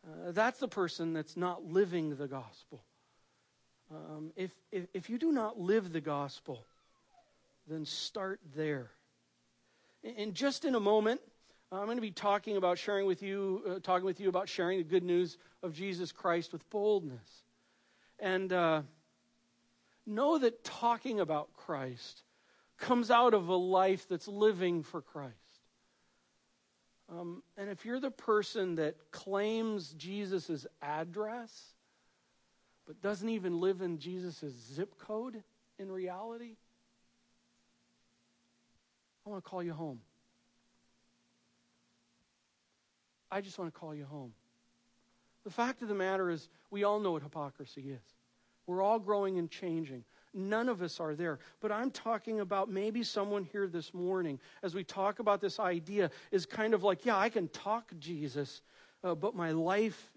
Uh, 0.04 0.32
that's 0.32 0.58
the 0.58 0.68
person 0.68 1.12
that's 1.12 1.36
not 1.36 1.64
living 1.64 2.16
the 2.16 2.26
gospel. 2.26 2.82
Um, 3.90 4.32
if, 4.36 4.50
if, 4.70 4.86
if 4.94 5.10
you 5.10 5.18
do 5.18 5.30
not 5.32 5.60
live 5.60 5.92
the 5.92 6.00
gospel, 6.00 6.64
then 7.68 7.84
start 7.84 8.40
there. 8.56 8.90
And 10.02 10.34
just 10.34 10.64
in 10.64 10.74
a 10.74 10.80
moment, 10.80 11.20
I'm 11.72 11.86
going 11.86 11.96
to 11.96 12.02
be 12.02 12.10
talking 12.10 12.58
about 12.58 12.76
sharing 12.76 13.06
with 13.06 13.22
you, 13.22 13.62
uh, 13.66 13.78
talking 13.82 14.04
with 14.04 14.20
you 14.20 14.28
about 14.28 14.46
sharing 14.46 14.76
the 14.76 14.84
good 14.84 15.02
news 15.02 15.38
of 15.62 15.72
Jesus 15.72 16.12
Christ 16.12 16.52
with 16.52 16.68
boldness. 16.68 17.44
And 18.18 18.52
uh, 18.52 18.82
know 20.06 20.38
that 20.38 20.64
talking 20.64 21.18
about 21.18 21.54
Christ 21.54 22.24
comes 22.76 23.10
out 23.10 23.32
of 23.32 23.48
a 23.48 23.56
life 23.56 24.06
that's 24.06 24.28
living 24.28 24.82
for 24.82 25.00
Christ. 25.00 25.32
Um, 27.08 27.42
and 27.56 27.70
if 27.70 27.86
you're 27.86 28.00
the 28.00 28.10
person 28.10 28.74
that 28.74 28.96
claims 29.10 29.94
Jesus' 29.94 30.66
address, 30.82 31.68
but 32.86 33.00
doesn't 33.00 33.30
even 33.30 33.60
live 33.60 33.80
in 33.80 33.98
Jesus' 33.98 34.52
zip 34.74 34.98
code 34.98 35.42
in 35.78 35.90
reality, 35.90 36.56
I 39.24 39.30
want 39.30 39.42
to 39.42 39.48
call 39.48 39.62
you 39.62 39.72
home. 39.72 40.00
I 43.32 43.40
just 43.40 43.58
want 43.58 43.72
to 43.72 43.80
call 43.80 43.94
you 43.94 44.04
home. 44.04 44.32
The 45.44 45.50
fact 45.50 45.82
of 45.82 45.88
the 45.88 45.94
matter 45.94 46.30
is, 46.30 46.48
we 46.70 46.84
all 46.84 47.00
know 47.00 47.12
what 47.12 47.22
hypocrisy 47.22 47.90
is. 47.90 48.02
We're 48.66 48.82
all 48.82 48.98
growing 48.98 49.38
and 49.38 49.50
changing. 49.50 50.04
None 50.34 50.68
of 50.68 50.82
us 50.82 51.00
are 51.00 51.14
there. 51.14 51.40
But 51.60 51.72
I'm 51.72 51.90
talking 51.90 52.40
about 52.40 52.70
maybe 52.70 53.02
someone 53.02 53.44
here 53.44 53.66
this 53.66 53.92
morning, 53.92 54.38
as 54.62 54.74
we 54.74 54.84
talk 54.84 55.18
about 55.18 55.40
this 55.40 55.58
idea, 55.58 56.10
is 56.30 56.46
kind 56.46 56.74
of 56.74 56.84
like, 56.84 57.04
yeah, 57.04 57.18
I 57.18 57.30
can 57.30 57.48
talk 57.48 57.92
Jesus, 57.98 58.60
uh, 59.02 59.14
but 59.14 59.34
my 59.34 59.50
life 59.50 60.12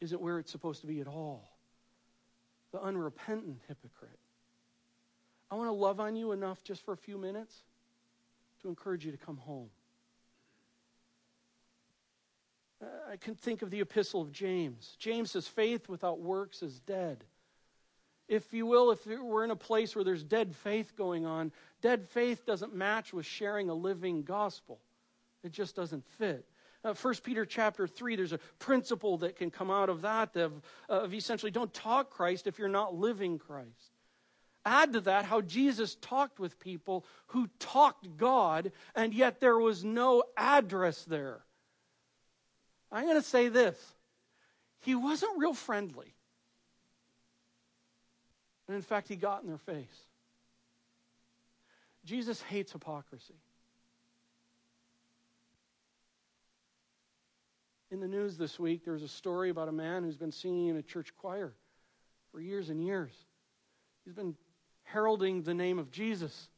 isn't 0.00 0.20
where 0.20 0.38
it's 0.38 0.50
supposed 0.50 0.80
to 0.80 0.86
be 0.86 1.00
at 1.00 1.06
all. 1.06 1.50
The 2.72 2.80
unrepentant 2.80 3.60
hypocrite. 3.68 4.18
I 5.50 5.54
want 5.54 5.68
to 5.68 5.74
love 5.74 6.00
on 6.00 6.16
you 6.16 6.32
enough 6.32 6.64
just 6.64 6.84
for 6.84 6.92
a 6.92 6.96
few 6.96 7.18
minutes 7.18 7.62
to 8.62 8.68
encourage 8.68 9.04
you 9.04 9.12
to 9.12 9.18
come 9.18 9.36
home. 9.36 9.68
Uh, 12.73 12.73
I 13.10 13.16
can 13.16 13.34
think 13.34 13.62
of 13.62 13.70
the 13.70 13.80
epistle 13.80 14.20
of 14.20 14.32
James. 14.32 14.96
James 14.98 15.32
says, 15.32 15.46
faith 15.46 15.88
without 15.88 16.20
works 16.20 16.62
is 16.62 16.80
dead. 16.80 17.24
If 18.26 18.52
you 18.54 18.66
will, 18.66 18.90
if 18.90 19.06
we're 19.06 19.44
in 19.44 19.50
a 19.50 19.56
place 19.56 19.94
where 19.94 20.04
there's 20.04 20.24
dead 20.24 20.54
faith 20.56 20.96
going 20.96 21.26
on, 21.26 21.52
dead 21.82 22.08
faith 22.08 22.46
doesn't 22.46 22.74
match 22.74 23.12
with 23.12 23.26
sharing 23.26 23.68
a 23.68 23.74
living 23.74 24.22
gospel. 24.22 24.80
It 25.42 25.52
just 25.52 25.76
doesn't 25.76 26.04
fit. 26.18 26.46
Uh, 26.82 26.94
1 26.94 27.14
Peter 27.22 27.46
chapter 27.46 27.86
3, 27.86 28.16
there's 28.16 28.32
a 28.32 28.40
principle 28.58 29.18
that 29.18 29.36
can 29.36 29.50
come 29.50 29.70
out 29.70 29.88
of 29.88 30.02
that 30.02 30.36
of, 30.36 30.52
of 30.88 31.14
essentially 31.14 31.50
don't 31.50 31.72
talk 31.72 32.10
Christ 32.10 32.46
if 32.46 32.58
you're 32.58 32.68
not 32.68 32.94
living 32.94 33.38
Christ. 33.38 33.92
Add 34.66 34.94
to 34.94 35.00
that 35.02 35.26
how 35.26 35.42
Jesus 35.42 35.96
talked 35.96 36.40
with 36.40 36.58
people 36.58 37.04
who 37.28 37.48
talked 37.58 38.16
God, 38.16 38.72
and 38.94 39.12
yet 39.12 39.40
there 39.40 39.58
was 39.58 39.84
no 39.84 40.24
address 40.36 41.04
there. 41.04 41.42
I'm 42.90 43.04
going 43.04 43.20
to 43.20 43.22
say 43.22 43.48
this 43.48 43.76
He 44.80 44.94
wasn't 44.94 45.38
real 45.38 45.54
friendly. 45.54 46.14
And 48.66 48.76
in 48.76 48.82
fact, 48.82 49.08
he 49.08 49.16
got 49.16 49.42
in 49.42 49.48
their 49.48 49.58
face. 49.58 50.06
Jesus 52.04 52.40
hates 52.42 52.72
hypocrisy. 52.72 53.34
In 57.90 58.00
the 58.00 58.08
news 58.08 58.36
this 58.36 58.58
week, 58.58 58.84
there 58.84 58.94
was 58.94 59.02
a 59.02 59.08
story 59.08 59.50
about 59.50 59.68
a 59.68 59.72
man 59.72 60.02
who's 60.02 60.16
been 60.16 60.32
singing 60.32 60.68
in 60.68 60.76
a 60.76 60.82
church 60.82 61.14
choir 61.16 61.52
for 62.32 62.40
years 62.40 62.70
and 62.70 62.84
years. 62.84 63.12
He's 64.04 64.14
been 64.14 64.34
heralding 64.82 65.42
the 65.42 65.54
name 65.54 65.78
of 65.78 65.90
Jesus 65.90 66.48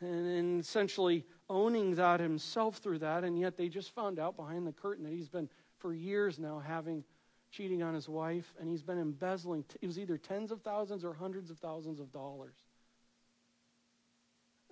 and 0.00 0.60
essentially 0.60 1.24
owning 1.50 1.96
that 1.96 2.20
himself 2.20 2.78
through 2.78 3.00
that. 3.00 3.24
And 3.24 3.38
yet 3.38 3.58
they 3.58 3.68
just 3.68 3.94
found 3.94 4.18
out 4.18 4.36
behind 4.36 4.66
the 4.66 4.72
curtain 4.72 5.04
that 5.04 5.12
he's 5.12 5.28
been 5.28 5.50
for 5.78 5.92
years 5.92 6.38
now 6.38 6.60
having 6.60 7.04
cheating 7.50 7.82
on 7.82 7.92
his 7.92 8.08
wife 8.08 8.54
and 8.58 8.68
he's 8.68 8.82
been 8.82 8.98
embezzling. 8.98 9.64
It 9.82 9.86
was 9.86 9.98
either 9.98 10.16
tens 10.16 10.52
of 10.52 10.62
thousands 10.62 11.04
or 11.04 11.12
hundreds 11.12 11.50
of 11.50 11.58
thousands 11.58 12.00
of 12.00 12.12
dollars. 12.12 12.54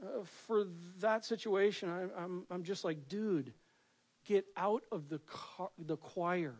Uh, 0.00 0.22
for 0.46 0.66
that 1.00 1.24
situation, 1.24 1.90
I, 1.90 2.22
I'm, 2.22 2.44
I'm 2.50 2.62
just 2.62 2.84
like, 2.84 3.08
dude, 3.08 3.52
get 4.26 4.46
out 4.56 4.84
of 4.92 5.08
the, 5.08 5.18
car, 5.18 5.70
the 5.76 5.96
choir 5.96 6.54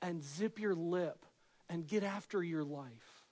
and 0.00 0.22
zip 0.22 0.60
your 0.60 0.74
lip 0.74 1.26
and 1.68 1.86
get 1.86 2.04
after 2.04 2.42
your 2.42 2.62
life 2.62 3.22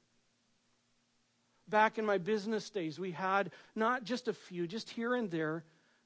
back 1.70 1.98
in 1.98 2.04
my 2.04 2.18
business 2.18 2.68
days, 2.68 2.98
we 2.98 3.12
had 3.12 3.52
not 3.76 4.04
just 4.04 4.28
a 4.28 4.32
few, 4.32 4.66
just 4.66 4.90
here 4.90 5.14
and 5.14 5.30
there, 5.30 5.64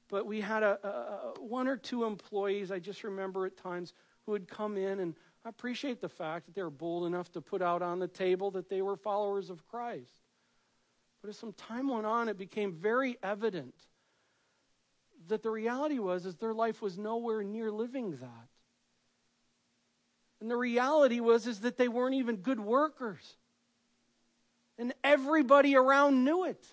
but 0.09 0.25
we 0.25 0.41
had 0.41 0.63
a, 0.63 0.79
a, 0.87 1.41
one 1.41 1.67
or 1.67 1.77
two 1.77 2.03
employees, 2.03 2.71
I 2.71 2.79
just 2.79 3.03
remember 3.03 3.45
at 3.45 3.57
times, 3.57 3.93
who 4.25 4.33
would 4.33 4.47
come 4.47 4.77
in, 4.77 4.99
and 4.99 5.15
I 5.43 5.49
appreciate 5.49 6.01
the 6.01 6.09
fact 6.09 6.45
that 6.45 6.55
they 6.55 6.63
were 6.63 6.69
bold 6.69 7.05
enough 7.05 7.31
to 7.33 7.41
put 7.41 7.61
out 7.61 7.81
on 7.81 7.99
the 7.99 8.07
table 8.07 8.51
that 8.51 8.69
they 8.69 8.81
were 8.81 8.95
followers 8.95 9.49
of 9.49 9.65
Christ. 9.67 10.11
But 11.21 11.29
as 11.29 11.37
some 11.37 11.53
time 11.53 11.87
went 11.87 12.05
on, 12.05 12.29
it 12.29 12.37
became 12.37 12.73
very 12.73 13.17
evident 13.23 13.75
that 15.27 15.41
the 15.41 15.49
reality 15.49 15.99
was 15.99 16.25
is 16.25 16.35
their 16.35 16.53
life 16.53 16.81
was 16.81 16.97
nowhere 16.97 17.43
near 17.43 17.71
living 17.71 18.11
that. 18.17 18.49
And 20.39 20.51
the 20.51 20.57
reality 20.57 21.19
was 21.19 21.47
is 21.47 21.61
that 21.61 21.77
they 21.77 21.87
weren't 21.87 22.15
even 22.15 22.37
good 22.37 22.59
workers. 22.59 23.37
And 24.77 24.93
everybody 25.03 25.75
around 25.75 26.23
knew 26.25 26.45
it 26.45 26.63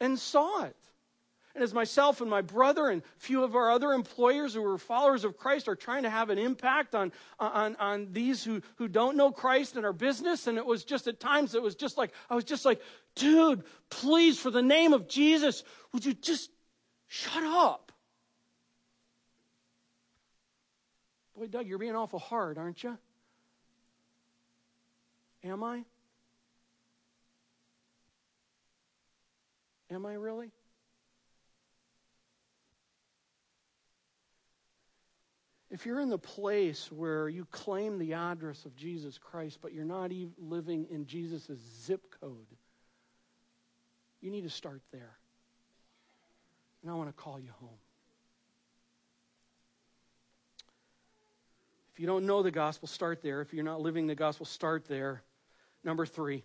and 0.00 0.18
saw 0.18 0.64
it. 0.64 0.76
And 1.54 1.62
as 1.62 1.74
myself 1.74 2.22
and 2.22 2.30
my 2.30 2.40
brother 2.40 2.88
and 2.88 3.02
a 3.02 3.20
few 3.20 3.44
of 3.44 3.54
our 3.54 3.70
other 3.70 3.92
employers 3.92 4.54
who 4.54 4.62
were 4.62 4.78
followers 4.78 5.24
of 5.24 5.36
Christ 5.36 5.68
are 5.68 5.76
trying 5.76 6.04
to 6.04 6.10
have 6.10 6.30
an 6.30 6.38
impact 6.38 6.94
on, 6.94 7.12
on, 7.38 7.76
on 7.76 8.08
these 8.12 8.42
who, 8.42 8.62
who 8.76 8.88
don't 8.88 9.18
know 9.18 9.30
Christ 9.30 9.76
in 9.76 9.84
our 9.84 9.92
business, 9.92 10.46
and 10.46 10.56
it 10.56 10.64
was 10.64 10.82
just 10.82 11.06
at 11.08 11.20
times, 11.20 11.54
it 11.54 11.62
was 11.62 11.74
just 11.74 11.98
like, 11.98 12.10
I 12.30 12.34
was 12.34 12.44
just 12.44 12.64
like, 12.64 12.80
dude, 13.14 13.64
please, 13.90 14.38
for 14.38 14.50
the 14.50 14.62
name 14.62 14.94
of 14.94 15.08
Jesus, 15.08 15.62
would 15.92 16.06
you 16.06 16.14
just 16.14 16.50
shut 17.06 17.44
up? 17.44 17.92
Boy, 21.36 21.48
Doug, 21.48 21.66
you're 21.66 21.78
being 21.78 21.96
awful 21.96 22.18
hard, 22.18 22.56
aren't 22.56 22.82
you? 22.82 22.96
Am 25.44 25.62
I? 25.62 25.84
Am 29.90 30.06
I 30.06 30.14
really? 30.14 30.50
If 35.72 35.86
you're 35.86 36.00
in 36.00 36.10
the 36.10 36.18
place 36.18 36.92
where 36.92 37.30
you 37.30 37.46
claim 37.46 37.98
the 37.98 38.12
address 38.12 38.66
of 38.66 38.76
Jesus 38.76 39.16
Christ, 39.16 39.58
but 39.62 39.72
you're 39.72 39.86
not 39.86 40.12
even 40.12 40.34
living 40.38 40.86
in 40.90 41.06
Jesus' 41.06 41.48
zip 41.82 42.02
code, 42.20 42.46
you 44.20 44.30
need 44.30 44.42
to 44.42 44.50
start 44.50 44.82
there. 44.92 45.16
And 46.82 46.90
I 46.90 46.94
want 46.94 47.08
to 47.08 47.14
call 47.14 47.40
you 47.40 47.48
home. 47.58 47.70
If 51.94 52.00
you 52.00 52.06
don't 52.06 52.26
know 52.26 52.42
the 52.42 52.50
gospel, 52.50 52.86
start 52.86 53.22
there. 53.22 53.40
If 53.40 53.54
you're 53.54 53.64
not 53.64 53.80
living 53.80 54.06
the 54.06 54.14
gospel, 54.14 54.44
start 54.44 54.84
there. 54.88 55.22
Number 55.84 56.04
three, 56.04 56.44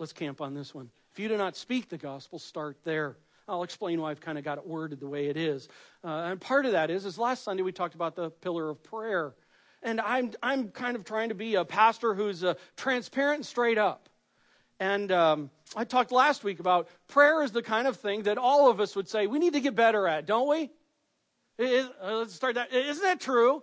let's 0.00 0.12
camp 0.12 0.40
on 0.40 0.52
this 0.52 0.74
one. 0.74 0.90
If 1.12 1.20
you 1.20 1.28
do 1.28 1.36
not 1.36 1.56
speak 1.56 1.88
the 1.88 1.98
gospel, 1.98 2.40
start 2.40 2.78
there. 2.82 3.16
I'll 3.46 3.62
explain 3.62 4.00
why 4.00 4.10
I've 4.10 4.20
kind 4.20 4.38
of 4.38 4.44
got 4.44 4.58
it 4.58 4.66
worded 4.66 5.00
the 5.00 5.08
way 5.08 5.26
it 5.26 5.36
is. 5.36 5.68
Uh, 6.02 6.28
and 6.30 6.40
part 6.40 6.66
of 6.66 6.72
that 6.72 6.90
is, 6.90 7.04
is 7.04 7.18
last 7.18 7.44
Sunday 7.44 7.62
we 7.62 7.72
talked 7.72 7.94
about 7.94 8.16
the 8.16 8.30
pillar 8.30 8.70
of 8.70 8.82
prayer. 8.82 9.34
And 9.82 10.00
I'm, 10.00 10.32
I'm 10.42 10.70
kind 10.70 10.96
of 10.96 11.04
trying 11.04 11.28
to 11.28 11.34
be 11.34 11.56
a 11.56 11.64
pastor 11.64 12.14
who's 12.14 12.42
uh, 12.42 12.54
transparent 12.76 13.38
and 13.38 13.46
straight 13.46 13.76
up. 13.76 14.08
And 14.80 15.12
um, 15.12 15.50
I 15.76 15.84
talked 15.84 16.10
last 16.10 16.42
week 16.42 16.58
about 16.58 16.88
prayer 17.06 17.42
is 17.42 17.52
the 17.52 17.62
kind 17.62 17.86
of 17.86 17.96
thing 17.96 18.22
that 18.22 18.38
all 18.38 18.70
of 18.70 18.80
us 18.80 18.96
would 18.96 19.08
say 19.08 19.26
we 19.26 19.38
need 19.38 19.52
to 19.52 19.60
get 19.60 19.74
better 19.74 20.08
at, 20.08 20.26
don't 20.26 20.48
we? 20.48 20.70
Is, 21.58 21.86
uh, 22.02 22.16
let's 22.16 22.34
start 22.34 22.56
that. 22.56 22.72
Isn't 22.72 23.02
that 23.02 23.20
true? 23.20 23.62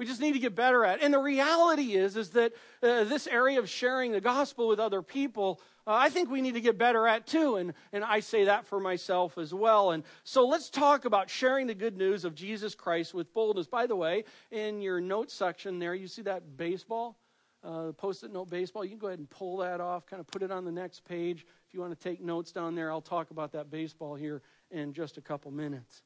We 0.00 0.06
just 0.06 0.22
need 0.22 0.32
to 0.32 0.38
get 0.38 0.54
better 0.54 0.82
at. 0.82 1.02
And 1.02 1.12
the 1.12 1.18
reality 1.18 1.92
is, 1.92 2.16
is 2.16 2.30
that 2.30 2.54
uh, 2.82 3.04
this 3.04 3.26
area 3.26 3.58
of 3.58 3.68
sharing 3.68 4.12
the 4.12 4.20
gospel 4.22 4.66
with 4.66 4.80
other 4.80 5.02
people, 5.02 5.60
uh, 5.86 5.92
I 5.92 6.08
think 6.08 6.30
we 6.30 6.40
need 6.40 6.54
to 6.54 6.62
get 6.62 6.78
better 6.78 7.06
at 7.06 7.26
too. 7.26 7.56
And, 7.56 7.74
and 7.92 8.02
I 8.02 8.20
say 8.20 8.44
that 8.44 8.64
for 8.64 8.80
myself 8.80 9.36
as 9.36 9.52
well. 9.52 9.90
And 9.90 10.02
so 10.24 10.48
let's 10.48 10.70
talk 10.70 11.04
about 11.04 11.28
sharing 11.28 11.66
the 11.66 11.74
good 11.74 11.98
news 11.98 12.24
of 12.24 12.34
Jesus 12.34 12.74
Christ 12.74 13.12
with 13.12 13.34
boldness. 13.34 13.66
By 13.66 13.86
the 13.86 13.94
way, 13.94 14.24
in 14.50 14.80
your 14.80 15.02
notes 15.02 15.34
section 15.34 15.78
there, 15.78 15.94
you 15.94 16.08
see 16.08 16.22
that 16.22 16.56
baseball? 16.56 17.18
Uh, 17.62 17.92
post-it 17.92 18.32
note 18.32 18.48
baseball. 18.48 18.82
You 18.82 18.92
can 18.92 18.98
go 19.00 19.08
ahead 19.08 19.18
and 19.18 19.28
pull 19.28 19.58
that 19.58 19.82
off, 19.82 20.06
kind 20.06 20.18
of 20.18 20.26
put 20.28 20.42
it 20.42 20.50
on 20.50 20.64
the 20.64 20.72
next 20.72 21.04
page. 21.04 21.44
If 21.68 21.74
you 21.74 21.80
want 21.80 21.92
to 21.92 22.08
take 22.08 22.22
notes 22.22 22.52
down 22.52 22.74
there, 22.74 22.90
I'll 22.90 23.02
talk 23.02 23.32
about 23.32 23.52
that 23.52 23.70
baseball 23.70 24.14
here 24.14 24.40
in 24.70 24.94
just 24.94 25.18
a 25.18 25.20
couple 25.20 25.50
minutes. 25.50 26.00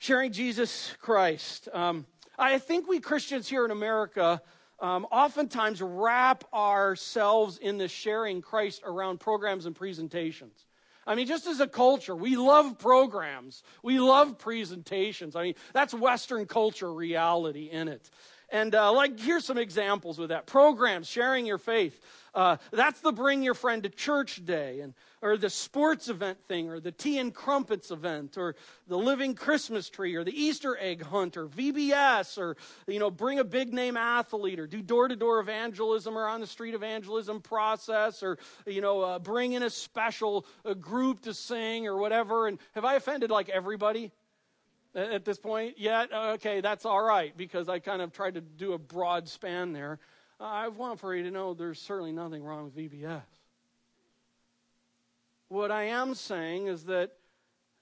Sharing 0.00 0.30
Jesus 0.30 0.94
Christ. 1.00 1.68
Um, 1.72 2.06
I 2.38 2.58
think 2.58 2.88
we 2.88 3.00
Christians 3.00 3.48
here 3.48 3.64
in 3.64 3.70
America 3.70 4.40
um, 4.80 5.06
oftentimes 5.10 5.82
wrap 5.82 6.44
ourselves 6.54 7.58
in 7.58 7.78
the 7.78 7.88
sharing 7.88 8.40
Christ 8.40 8.82
around 8.84 9.18
programs 9.18 9.66
and 9.66 9.74
presentations. 9.74 10.66
I 11.06 11.14
mean, 11.14 11.26
just 11.26 11.46
as 11.46 11.58
a 11.60 11.66
culture, 11.66 12.14
we 12.14 12.36
love 12.36 12.78
programs. 12.78 13.62
We 13.82 13.98
love 13.98 14.38
presentations. 14.38 15.34
I 15.34 15.42
mean, 15.42 15.54
that's 15.72 15.94
Western 15.94 16.46
culture 16.46 16.92
reality 16.92 17.70
in 17.70 17.88
it. 17.88 18.10
And 18.50 18.74
uh, 18.74 18.92
like, 18.92 19.18
here's 19.20 19.44
some 19.44 19.58
examples 19.58 20.18
with 20.18 20.30
that 20.30 20.46
programs, 20.46 21.06
sharing 21.06 21.44
your 21.44 21.58
faith. 21.58 22.00
Uh, 22.34 22.56
that's 22.70 23.00
the 23.00 23.12
bring 23.12 23.42
your 23.42 23.54
friend 23.54 23.82
to 23.82 23.88
church 23.88 24.44
day, 24.44 24.80
and 24.80 24.94
or 25.20 25.36
the 25.36 25.50
sports 25.50 26.08
event 26.08 26.38
thing, 26.46 26.68
or 26.68 26.78
the 26.78 26.92
tea 26.92 27.18
and 27.18 27.34
crumpets 27.34 27.90
event, 27.90 28.38
or 28.38 28.54
the 28.86 28.96
living 28.96 29.34
Christmas 29.34 29.90
tree, 29.90 30.14
or 30.14 30.24
the 30.24 30.32
Easter 30.32 30.76
egg 30.78 31.02
hunt, 31.02 31.36
or 31.36 31.46
VBS, 31.46 32.38
or 32.38 32.56
you 32.86 32.98
know, 32.98 33.10
bring 33.10 33.38
a 33.38 33.44
big 33.44 33.74
name 33.74 33.96
athlete, 33.96 34.60
or 34.60 34.66
do 34.66 34.80
door 34.80 35.08
to 35.08 35.16
door 35.16 35.40
evangelism, 35.40 36.16
or 36.16 36.28
on 36.28 36.40
the 36.40 36.46
street 36.46 36.74
evangelism 36.74 37.40
process, 37.40 38.22
or 38.22 38.38
you 38.66 38.80
know, 38.80 39.00
uh, 39.02 39.18
bring 39.18 39.52
in 39.52 39.62
a 39.62 39.70
special 39.70 40.46
a 40.64 40.74
group 40.74 41.20
to 41.22 41.34
sing, 41.34 41.86
or 41.86 41.98
whatever. 41.98 42.46
And 42.46 42.58
have 42.74 42.84
I 42.84 42.94
offended 42.94 43.30
like 43.30 43.48
everybody? 43.48 44.12
At 44.98 45.24
this 45.24 45.38
point 45.38 45.78
yet? 45.78 46.12
Okay, 46.12 46.60
that's 46.60 46.84
all 46.84 47.02
right 47.02 47.36
because 47.36 47.68
I 47.68 47.78
kind 47.78 48.02
of 48.02 48.12
tried 48.12 48.34
to 48.34 48.40
do 48.40 48.72
a 48.72 48.78
broad 48.78 49.28
span 49.28 49.72
there. 49.72 49.98
I 50.40 50.68
want 50.68 51.00
for 51.00 51.14
you 51.14 51.24
to 51.24 51.30
know 51.30 51.54
there's 51.54 51.80
certainly 51.80 52.12
nothing 52.12 52.44
wrong 52.44 52.64
with 52.64 52.76
VBS. 52.76 53.22
What 55.48 55.70
I 55.70 55.84
am 55.84 56.14
saying 56.14 56.66
is 56.66 56.84
that 56.84 57.12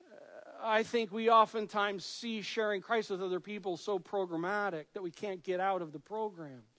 uh, 0.00 0.14
I 0.62 0.82
think 0.82 1.12
we 1.12 1.28
oftentimes 1.28 2.04
see 2.04 2.40
sharing 2.40 2.80
Christ 2.80 3.10
with 3.10 3.22
other 3.22 3.40
people 3.40 3.76
so 3.76 3.98
programmatic 3.98 4.84
that 4.94 5.02
we 5.02 5.10
can't 5.10 5.42
get 5.42 5.60
out 5.60 5.82
of 5.82 5.92
the 5.92 5.98
programs. 5.98 6.75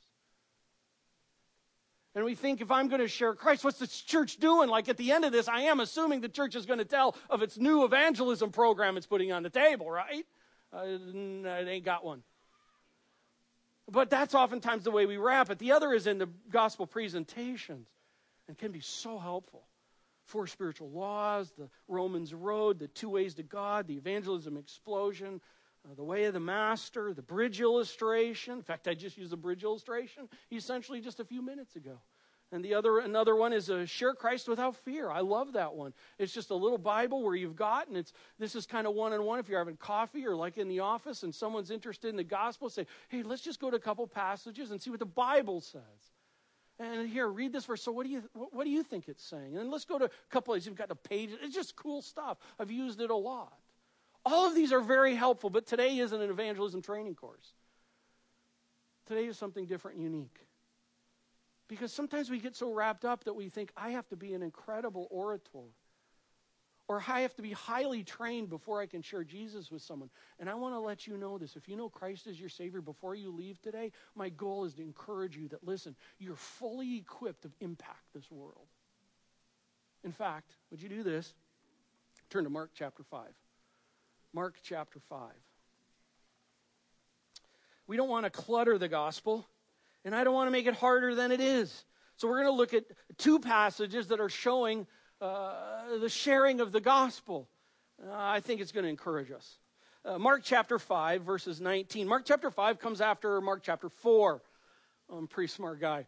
And 2.17 2.25
we 2.25 2.33
think 2.33 2.61
if 2.61 2.71
I'm 2.71 2.87
going 2.87 2.99
to 2.99 3.07
share 3.07 3.35
Christ, 3.35 3.63
what's 3.63 3.77
the 3.77 3.85
church 3.85 4.37
doing? 4.37 4.69
Like 4.69 4.89
at 4.89 4.97
the 4.97 5.11
end 5.11 5.23
of 5.23 5.31
this, 5.31 5.47
I 5.47 5.61
am 5.61 5.79
assuming 5.79 6.19
the 6.19 6.27
church 6.27 6.55
is 6.55 6.65
going 6.65 6.79
to 6.79 6.85
tell 6.85 7.15
of 7.29 7.43
its 7.43 7.59
new 7.59 7.85
evangelism 7.85 8.49
program 8.49 8.97
it's 8.97 9.05
putting 9.05 9.31
on 9.31 9.43
the 9.43 9.51
table, 9.51 9.87
right? 9.87 10.25
Uh, 10.73 10.79
it 10.87 11.67
ain't 11.67 11.85
got 11.85 12.03
one. 12.03 12.23
But 13.87 14.09
that's 14.09 14.33
oftentimes 14.33 14.83
the 14.83 14.89
way 14.89 15.05
we 15.05 15.17
wrap 15.17 15.51
it. 15.51 15.59
The 15.59 15.73
other 15.73 15.93
is 15.93 16.07
in 16.07 16.17
the 16.17 16.27
gospel 16.49 16.87
presentations 16.87 17.87
and 18.47 18.57
can 18.57 18.71
be 18.71 18.81
so 18.81 19.19
helpful. 19.19 19.67
Four 20.25 20.47
spiritual 20.47 20.89
laws, 20.89 21.51
the 21.55 21.69
Romans 21.87 22.33
road, 22.33 22.79
the 22.79 22.87
two 22.87 23.09
ways 23.09 23.35
to 23.35 23.43
God, 23.43 23.87
the 23.87 23.95
evangelism 23.95 24.57
explosion, 24.57 25.39
uh, 25.89 25.95
the 25.95 26.03
way 26.03 26.25
of 26.25 26.33
the 26.33 26.39
master, 26.39 27.13
the 27.13 27.21
bridge 27.21 27.61
illustration. 27.61 28.53
In 28.53 28.63
fact, 28.63 28.87
I 28.87 28.93
just 28.93 29.17
used 29.17 29.31
the 29.31 29.37
bridge 29.37 29.63
illustration 29.63 30.27
essentially 30.51 31.01
just 31.01 31.19
a 31.19 31.25
few 31.25 31.41
minutes 31.41 31.75
ago. 31.75 31.99
And 32.51 32.63
the 32.63 32.75
other, 32.75 32.99
another 32.99 33.35
one 33.35 33.51
is 33.51 33.69
a 33.69 33.85
share 33.85 34.13
Christ 34.13 34.47
without 34.47 34.77
fear. 34.77 35.11
I 35.11 35.19
love 35.19 35.53
that 35.53 35.73
one. 35.75 35.93
It's 36.17 36.33
just 36.33 36.49
a 36.49 36.55
little 36.55 36.77
Bible 36.77 37.21
where 37.21 37.35
you've 37.35 37.57
got, 37.57 37.89
and 37.89 37.97
it's 37.97 38.13
this 38.39 38.55
is 38.55 38.65
kind 38.65 38.87
of 38.87 38.93
one 38.93 39.11
on 39.11 39.23
one. 39.25 39.39
If 39.39 39.49
you're 39.49 39.59
having 39.59 39.75
coffee 39.75 40.25
or 40.25 40.33
like 40.33 40.57
in 40.57 40.69
the 40.69 40.79
office, 40.79 41.23
and 41.23 41.35
someone's 41.35 41.71
interested 41.71 42.07
in 42.07 42.15
the 42.15 42.23
gospel, 42.23 42.69
say, 42.69 42.87
"Hey, 43.09 43.21
let's 43.21 43.41
just 43.41 43.59
go 43.59 43.69
to 43.69 43.75
a 43.75 43.81
couple 43.81 44.07
passages 44.07 44.71
and 44.71 44.81
see 44.81 44.89
what 44.89 44.99
the 44.99 45.05
Bible 45.05 45.59
says." 45.59 45.81
And 46.79 47.09
here, 47.09 47.27
read 47.27 47.51
this 47.51 47.65
verse. 47.65 47.81
So, 47.81 47.91
what 47.91 48.05
do 48.05 48.13
you 48.13 48.23
what 48.33 48.63
do 48.63 48.69
you 48.69 48.83
think 48.83 49.09
it's 49.09 49.25
saying? 49.25 49.57
And 49.57 49.69
let's 49.69 49.83
go 49.83 49.99
to 49.99 50.05
a 50.05 50.09
couple 50.29 50.53
of. 50.53 50.65
You've 50.65 50.75
got 50.75 50.87
the 50.87 50.95
pages. 50.95 51.37
It's 51.41 51.53
just 51.53 51.75
cool 51.75 52.01
stuff. 52.01 52.37
I've 52.57 52.71
used 52.71 53.01
it 53.01 53.09
a 53.09 53.15
lot. 53.15 53.57
All 54.29 54.45
of 54.45 54.53
these 54.53 54.73
are 54.73 54.81
very 54.81 55.15
helpful, 55.15 55.49
but 55.49 55.65
today 55.65 55.99
isn't 55.99 56.21
an 56.21 56.29
evangelism 56.29 56.81
training 56.81 57.15
course. 57.15 57.53
Today 59.05 59.25
is 59.25 59.37
something 59.37 59.65
different 59.65 59.95
and 59.95 60.03
unique. 60.03 60.37
Because 61.69 61.93
sometimes 61.93 62.29
we 62.29 62.39
get 62.39 62.53
so 62.53 62.73
wrapped 62.73 63.05
up 63.05 63.23
that 63.23 63.35
we 63.35 63.47
think, 63.47 63.71
I 63.77 63.91
have 63.91 64.05
to 64.09 64.17
be 64.17 64.33
an 64.33 64.43
incredible 64.43 65.07
orator. 65.11 65.71
Or 66.89 67.01
I 67.07 67.21
have 67.21 67.33
to 67.35 67.41
be 67.41 67.53
highly 67.53 68.03
trained 68.03 68.49
before 68.49 68.81
I 68.81 68.85
can 68.85 69.01
share 69.01 69.23
Jesus 69.23 69.71
with 69.71 69.81
someone. 69.81 70.09
And 70.41 70.49
I 70.49 70.55
want 70.55 70.75
to 70.75 70.79
let 70.79 71.07
you 71.07 71.15
know 71.15 71.37
this. 71.37 71.55
If 71.55 71.69
you 71.69 71.77
know 71.77 71.87
Christ 71.87 72.27
as 72.27 72.37
your 72.37 72.49
Savior 72.49 72.81
before 72.81 73.15
you 73.15 73.31
leave 73.31 73.61
today, 73.61 73.93
my 74.13 74.27
goal 74.27 74.65
is 74.65 74.73
to 74.73 74.81
encourage 74.81 75.37
you 75.37 75.47
that, 75.49 75.65
listen, 75.65 75.95
you're 76.19 76.35
fully 76.35 76.97
equipped 76.97 77.43
to 77.43 77.51
impact 77.61 78.03
this 78.13 78.29
world. 78.29 78.67
In 80.03 80.11
fact, 80.11 80.51
would 80.69 80.81
you 80.81 80.89
do 80.89 81.01
this? 81.01 81.33
Turn 82.29 82.43
to 82.43 82.49
Mark 82.49 82.71
chapter 82.73 83.03
5. 83.03 83.27
Mark 84.37 84.57
chapter 84.61 84.99
5. 85.09 85.31
We 87.87 87.97
don't 87.97 88.07
want 88.07 88.25
to 88.25 88.29
clutter 88.29 88.77
the 88.77 88.87
gospel, 88.87 89.47
and 90.05 90.13
I 90.13 90.23
don't 90.23 90.35
want 90.35 90.45
to 90.45 90.51
make 90.51 90.67
it 90.67 90.75
harder 90.75 91.15
than 91.15 91.31
it 91.31 91.39
is. 91.39 91.85
So 92.17 92.27
we're 92.27 92.43
going 92.43 92.53
to 92.53 92.55
look 92.55 92.75
at 92.75 92.83
two 93.17 93.39
passages 93.39 94.09
that 94.09 94.19
are 94.19 94.29
showing 94.29 94.85
uh, 95.21 95.97
the 95.99 96.07
sharing 96.07 96.59
of 96.59 96.71
the 96.71 96.79
gospel. 96.79 97.49
Uh, 97.99 98.11
I 98.13 98.39
think 98.39 98.61
it's 98.61 98.71
going 98.71 98.83
to 98.83 98.91
encourage 98.91 99.31
us. 99.31 99.57
Uh, 100.05 100.19
Mark 100.19 100.41
chapter 100.43 100.77
5, 100.77 101.23
verses 101.23 101.59
19. 101.59 102.07
Mark 102.07 102.21
chapter 102.23 102.51
5 102.51 102.77
comes 102.77 103.01
after 103.01 103.41
Mark 103.41 103.63
chapter 103.63 103.89
4. 103.89 104.39
I'm 105.11 105.23
a 105.23 105.27
pretty 105.27 105.51
smart 105.51 105.81
guy. 105.81 106.05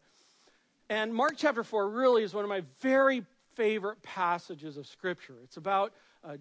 And 0.87 1.15
Mark 1.15 1.33
chapter 1.35 1.63
4 1.63 1.89
really 1.89 2.21
is 2.21 2.35
one 2.35 2.43
of 2.43 2.49
my 2.49 2.61
very 2.79 3.25
favorite 3.55 4.03
passages 4.03 4.77
of 4.77 4.85
Scripture. 4.85 5.37
It's 5.43 5.57
about 5.57 5.93
uh, 6.23 6.37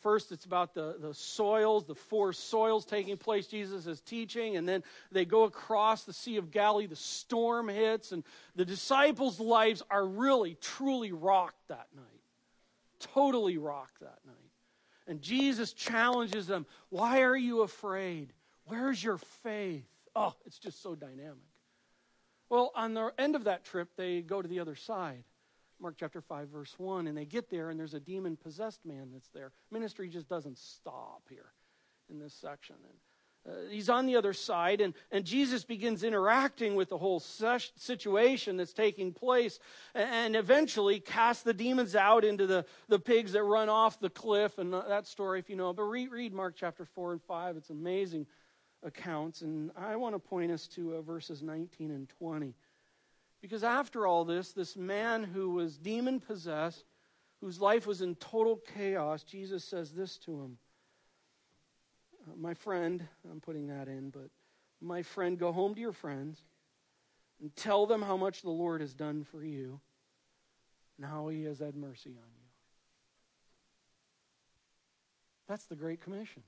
first, 0.00 0.32
it's 0.32 0.44
about 0.44 0.74
the, 0.74 0.96
the 0.98 1.12
soils, 1.12 1.84
the 1.84 1.94
four 1.94 2.32
soils 2.32 2.86
taking 2.86 3.16
place. 3.16 3.46
Jesus 3.46 3.86
is 3.86 4.00
teaching, 4.00 4.56
and 4.56 4.66
then 4.66 4.82
they 5.12 5.24
go 5.24 5.44
across 5.44 6.04
the 6.04 6.12
Sea 6.12 6.36
of 6.36 6.50
Galilee. 6.50 6.86
The 6.86 6.96
storm 6.96 7.68
hits, 7.68 8.12
and 8.12 8.24
the 8.56 8.64
disciples' 8.64 9.38
lives 9.38 9.82
are 9.90 10.06
really, 10.06 10.56
truly 10.60 11.12
rocked 11.12 11.68
that 11.68 11.88
night. 11.94 12.04
Totally 13.00 13.58
rocked 13.58 14.00
that 14.00 14.18
night. 14.26 14.36
And 15.06 15.20
Jesus 15.22 15.72
challenges 15.72 16.46
them 16.46 16.66
Why 16.88 17.22
are 17.22 17.36
you 17.36 17.62
afraid? 17.62 18.32
Where's 18.64 19.02
your 19.02 19.18
faith? 19.42 19.86
Oh, 20.14 20.34
it's 20.46 20.58
just 20.58 20.82
so 20.82 20.94
dynamic. 20.94 21.38
Well, 22.48 22.72
on 22.74 22.94
the 22.94 23.12
end 23.18 23.36
of 23.36 23.44
that 23.44 23.64
trip, 23.64 23.88
they 23.96 24.22
go 24.22 24.40
to 24.40 24.48
the 24.48 24.60
other 24.60 24.74
side. 24.74 25.24
Mark 25.80 25.94
chapter 25.98 26.20
5, 26.20 26.48
verse 26.48 26.74
1. 26.78 27.06
And 27.06 27.16
they 27.16 27.24
get 27.24 27.50
there, 27.50 27.70
and 27.70 27.78
there's 27.78 27.94
a 27.94 28.00
demon 28.00 28.36
possessed 28.36 28.84
man 28.84 29.10
that's 29.12 29.28
there. 29.30 29.52
Ministry 29.70 30.08
just 30.08 30.28
doesn't 30.28 30.58
stop 30.58 31.22
here 31.28 31.52
in 32.10 32.18
this 32.18 32.34
section. 32.34 32.76
And 32.82 32.98
uh, 33.48 33.70
he's 33.70 33.88
on 33.88 34.06
the 34.06 34.16
other 34.16 34.32
side, 34.32 34.80
and, 34.80 34.94
and 35.10 35.24
Jesus 35.24 35.64
begins 35.64 36.02
interacting 36.02 36.74
with 36.74 36.88
the 36.88 36.98
whole 36.98 37.20
situation 37.20 38.56
that's 38.56 38.72
taking 38.72 39.12
place, 39.12 39.58
and, 39.94 40.10
and 40.10 40.36
eventually 40.36 41.00
casts 41.00 41.44
the 41.44 41.54
demons 41.54 41.94
out 41.94 42.24
into 42.24 42.46
the, 42.46 42.64
the 42.88 42.98
pigs 42.98 43.32
that 43.32 43.42
run 43.42 43.68
off 43.68 44.00
the 44.00 44.10
cliff, 44.10 44.58
and 44.58 44.72
that 44.72 45.06
story, 45.06 45.38
if 45.38 45.48
you 45.48 45.56
know. 45.56 45.72
But 45.72 45.84
read, 45.84 46.10
read 46.10 46.32
Mark 46.32 46.54
chapter 46.56 46.84
4 46.84 47.12
and 47.12 47.22
5. 47.22 47.56
It's 47.56 47.70
amazing 47.70 48.26
accounts, 48.82 49.42
and 49.42 49.70
I 49.76 49.96
want 49.96 50.14
to 50.14 50.18
point 50.18 50.50
us 50.50 50.66
to 50.68 50.96
uh, 50.96 51.02
verses 51.02 51.42
19 51.42 51.90
and 51.90 52.08
20. 52.08 52.54
Because 53.40 53.62
after 53.62 54.06
all 54.06 54.24
this, 54.24 54.52
this 54.52 54.76
man 54.76 55.22
who 55.22 55.50
was 55.50 55.78
demon 55.78 56.20
possessed, 56.20 56.84
whose 57.40 57.60
life 57.60 57.86
was 57.86 58.02
in 58.02 58.16
total 58.16 58.60
chaos, 58.74 59.22
Jesus 59.22 59.64
says 59.64 59.92
this 59.92 60.18
to 60.18 60.32
him 60.32 60.58
uh, 62.26 62.34
My 62.36 62.54
friend, 62.54 63.06
I'm 63.30 63.40
putting 63.40 63.68
that 63.68 63.86
in, 63.88 64.10
but 64.10 64.28
my 64.80 65.02
friend, 65.02 65.38
go 65.38 65.52
home 65.52 65.74
to 65.74 65.80
your 65.80 65.92
friends 65.92 66.42
and 67.40 67.54
tell 67.54 67.86
them 67.86 68.02
how 68.02 68.16
much 68.16 68.42
the 68.42 68.50
Lord 68.50 68.80
has 68.80 68.94
done 68.94 69.24
for 69.24 69.42
you 69.42 69.80
and 70.96 71.06
how 71.06 71.28
he 71.28 71.44
has 71.44 71.60
had 71.60 71.76
mercy 71.76 72.10
on 72.10 72.16
you. 72.16 72.48
That's 75.48 75.64
the 75.64 75.76
Great 75.76 76.00
Commission. 76.00 76.42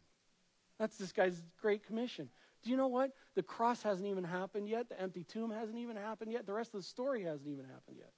That's 0.79 0.97
this 0.97 1.13
guy's 1.13 1.43
Great 1.61 1.87
Commission. 1.87 2.29
Do 2.63 2.71
you 2.71 2.77
know 2.77 2.89
what? 2.89 3.13
The 3.35 3.43
cross 3.43 3.83
hasn't 3.83 4.07
even 4.07 4.25
happened 4.25 4.69
yet. 4.69 4.89
The 4.89 5.01
empty 5.01 5.25
tomb 5.25 5.51
hasn't 5.51 5.79
even 5.79 5.97
happened 5.97 6.33
yet. 6.33 6.47
The 6.47 6.53
rest 6.53 6.75
of 6.75 6.81
the 6.81 6.87
story 6.87 7.23
hasn't 7.23 7.49
even 7.49 7.65
happened 7.65 7.97
yet. 7.99 8.13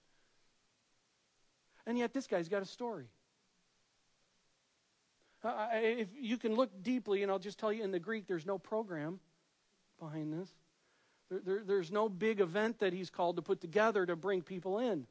And 1.86 1.98
yet, 1.98 2.12
this 2.12 2.26
guy's 2.26 2.48
got 2.48 2.62
a 2.62 2.66
story. 2.66 3.06
Uh, 5.44 5.68
if 5.72 6.08
you 6.18 6.38
can 6.38 6.54
look 6.54 6.70
deeply, 6.82 7.22
and 7.22 7.32
I'll 7.32 7.40
just 7.40 7.58
tell 7.58 7.72
you 7.72 7.82
in 7.82 7.90
the 7.90 7.98
Greek, 7.98 8.28
there's 8.28 8.46
no 8.46 8.58
program 8.58 9.18
behind 9.98 10.32
this. 10.32 10.48
There, 11.30 11.40
there, 11.44 11.62
there's 11.64 11.90
no 11.90 12.08
big 12.08 12.40
event 12.40 12.78
that 12.80 12.92
he's 12.92 13.10
called 13.10 13.36
to 13.36 13.42
put 13.42 13.60
together 13.60 14.06
to 14.06 14.14
bring 14.14 14.42
people 14.42 14.78
in. 14.78 15.06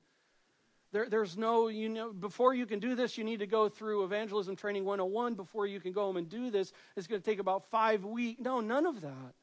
There, 0.92 1.08
there's 1.08 1.38
no, 1.38 1.70
you 1.70 1.88
know, 1.88 2.12
before 2.12 2.54
you 2.54 2.66
can 2.66 2.80
do 2.80 2.96
this, 2.96 3.18
you 3.18 3.24
need 3.24 3.40
to 3.40 3.48
go 3.48 3.70
through 3.70 4.04
Evangelism 4.04 4.56
Training 4.58 4.84
101 4.84 5.36
before 5.36 5.66
you 5.66 5.80
can 5.80 5.94
go 5.94 6.02
home 6.02 6.18
and 6.18 6.28
do 6.28 6.50
this. 6.52 6.74
It's 6.98 7.08
going 7.08 7.22
to 7.22 7.26
take 7.26 7.40
about 7.40 7.64
five 7.72 8.04
weeks. 8.04 8.42
No, 8.42 8.60
none 8.60 8.86
of 8.86 9.02
that. 9.02 9.34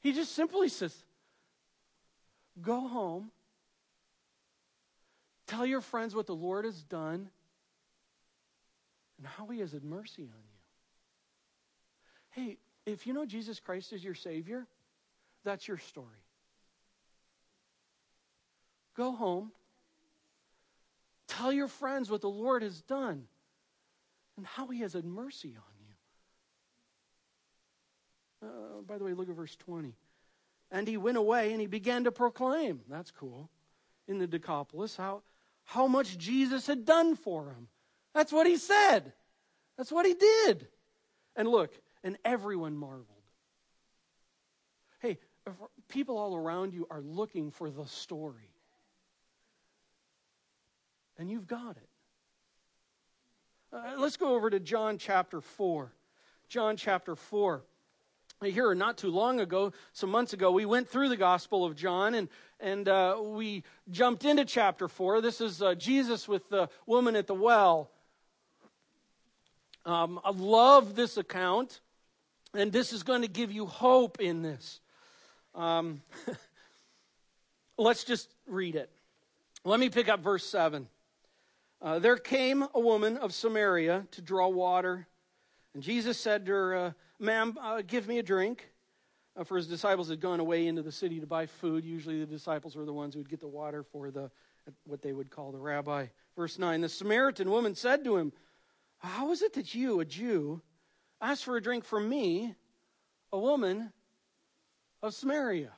He 0.00 0.12
just 0.12 0.34
simply 0.34 0.68
says, 0.68 0.92
go 2.60 2.88
home, 2.88 3.30
tell 5.46 5.64
your 5.64 5.80
friends 5.80 6.14
what 6.16 6.26
the 6.26 6.34
Lord 6.34 6.64
has 6.64 6.82
done 6.82 7.30
and 9.18 9.26
how 9.26 9.46
he 9.46 9.60
has 9.60 9.70
had 9.70 9.84
mercy 9.84 10.22
on 10.22 10.42
you. 12.34 12.42
Hey, 12.42 12.56
if 12.86 13.06
you 13.06 13.12
know 13.12 13.24
Jesus 13.24 13.60
Christ 13.60 13.92
is 13.92 14.02
your 14.02 14.14
Savior, 14.14 14.66
that's 15.44 15.68
your 15.68 15.78
story. 15.78 16.08
Go 18.96 19.12
home. 19.12 19.52
Tell 21.32 21.50
your 21.50 21.68
friends 21.68 22.10
what 22.10 22.20
the 22.20 22.28
Lord 22.28 22.62
has 22.62 22.82
done 22.82 23.24
and 24.36 24.44
how 24.44 24.66
he 24.66 24.80
has 24.80 24.92
had 24.92 25.06
mercy 25.06 25.56
on 25.56 25.86
you. 28.42 28.48
Uh, 28.48 28.82
by 28.86 28.98
the 28.98 29.04
way, 29.04 29.14
look 29.14 29.30
at 29.30 29.34
verse 29.34 29.56
20. 29.56 29.94
And 30.70 30.86
he 30.86 30.98
went 30.98 31.16
away 31.16 31.52
and 31.52 31.60
he 31.60 31.66
began 31.66 32.04
to 32.04 32.12
proclaim. 32.12 32.82
That's 32.86 33.10
cool. 33.10 33.48
In 34.06 34.18
the 34.18 34.26
Decapolis, 34.26 34.94
how, 34.94 35.22
how 35.64 35.86
much 35.86 36.18
Jesus 36.18 36.66
had 36.66 36.84
done 36.84 37.16
for 37.16 37.46
him. 37.46 37.68
That's 38.12 38.32
what 38.32 38.46
he 38.46 38.58
said. 38.58 39.14
That's 39.78 39.90
what 39.90 40.04
he 40.04 40.12
did. 40.12 40.68
And 41.34 41.48
look, 41.48 41.72
and 42.04 42.18
everyone 42.26 42.76
marveled. 42.76 43.06
Hey, 45.00 45.18
people 45.88 46.18
all 46.18 46.36
around 46.36 46.74
you 46.74 46.86
are 46.90 47.00
looking 47.00 47.50
for 47.50 47.70
the 47.70 47.86
story. 47.86 48.51
And 51.18 51.30
you've 51.30 51.46
got 51.46 51.76
it. 51.76 51.88
Uh, 53.72 53.98
let's 53.98 54.16
go 54.16 54.34
over 54.34 54.50
to 54.50 54.60
John 54.60 54.98
chapter 54.98 55.40
4. 55.40 55.92
John 56.48 56.76
chapter 56.76 57.16
4. 57.16 57.62
Here, 58.42 58.74
not 58.74 58.98
too 58.98 59.10
long 59.10 59.40
ago, 59.40 59.72
some 59.92 60.10
months 60.10 60.32
ago, 60.32 60.50
we 60.50 60.66
went 60.66 60.88
through 60.88 61.08
the 61.08 61.16
Gospel 61.16 61.64
of 61.64 61.76
John 61.76 62.14
and, 62.14 62.28
and 62.58 62.88
uh, 62.88 63.16
we 63.22 63.62
jumped 63.90 64.24
into 64.24 64.44
chapter 64.44 64.88
4. 64.88 65.20
This 65.20 65.40
is 65.40 65.62
uh, 65.62 65.74
Jesus 65.74 66.26
with 66.26 66.48
the 66.48 66.68
woman 66.84 67.14
at 67.14 67.26
the 67.26 67.34
well. 67.34 67.90
Um, 69.84 70.20
I 70.24 70.30
love 70.30 70.94
this 70.94 71.16
account, 71.16 71.80
and 72.54 72.72
this 72.72 72.92
is 72.92 73.02
going 73.02 73.22
to 73.22 73.28
give 73.28 73.50
you 73.50 73.66
hope 73.66 74.20
in 74.20 74.42
this. 74.42 74.80
Um, 75.54 76.02
let's 77.78 78.04
just 78.04 78.28
read 78.46 78.76
it. 78.76 78.90
Let 79.64 79.80
me 79.80 79.88
pick 79.88 80.08
up 80.08 80.20
verse 80.20 80.44
7. 80.44 80.88
Uh, 81.82 81.98
there 81.98 82.16
came 82.16 82.64
a 82.74 82.80
woman 82.80 83.16
of 83.16 83.34
Samaria 83.34 84.06
to 84.12 84.22
draw 84.22 84.46
water, 84.46 85.08
and 85.74 85.82
Jesus 85.82 86.16
said 86.18 86.46
to 86.46 86.52
her, 86.52 86.74
uh, 86.76 86.92
Ma'am, 87.18 87.58
uh, 87.60 87.82
give 87.84 88.06
me 88.06 88.18
a 88.18 88.22
drink. 88.22 88.68
Uh, 89.34 89.42
for 89.44 89.56
his 89.56 89.66
disciples 89.66 90.08
had 90.08 90.20
gone 90.20 90.40
away 90.40 90.66
into 90.66 90.82
the 90.82 90.92
city 90.92 91.18
to 91.18 91.26
buy 91.26 91.46
food. 91.46 91.84
Usually 91.84 92.20
the 92.20 92.26
disciples 92.26 92.76
were 92.76 92.84
the 92.84 92.92
ones 92.92 93.14
who 93.14 93.20
would 93.20 93.30
get 93.30 93.40
the 93.40 93.48
water 93.48 93.82
for 93.82 94.10
the 94.10 94.30
what 94.84 95.02
they 95.02 95.12
would 95.12 95.30
call 95.30 95.50
the 95.50 95.58
rabbi. 95.58 96.06
Verse 96.36 96.58
9 96.58 96.82
The 96.82 96.88
Samaritan 96.88 97.50
woman 97.50 97.74
said 97.74 98.04
to 98.04 98.16
him, 98.16 98.32
How 98.98 99.32
is 99.32 99.42
it 99.42 99.54
that 99.54 99.74
you, 99.74 100.00
a 100.00 100.04
Jew, 100.04 100.62
ask 101.20 101.42
for 101.42 101.56
a 101.56 101.62
drink 101.62 101.84
from 101.84 102.08
me, 102.08 102.54
a 103.32 103.38
woman 103.38 103.92
of 105.02 105.14
Samaria. 105.14 105.72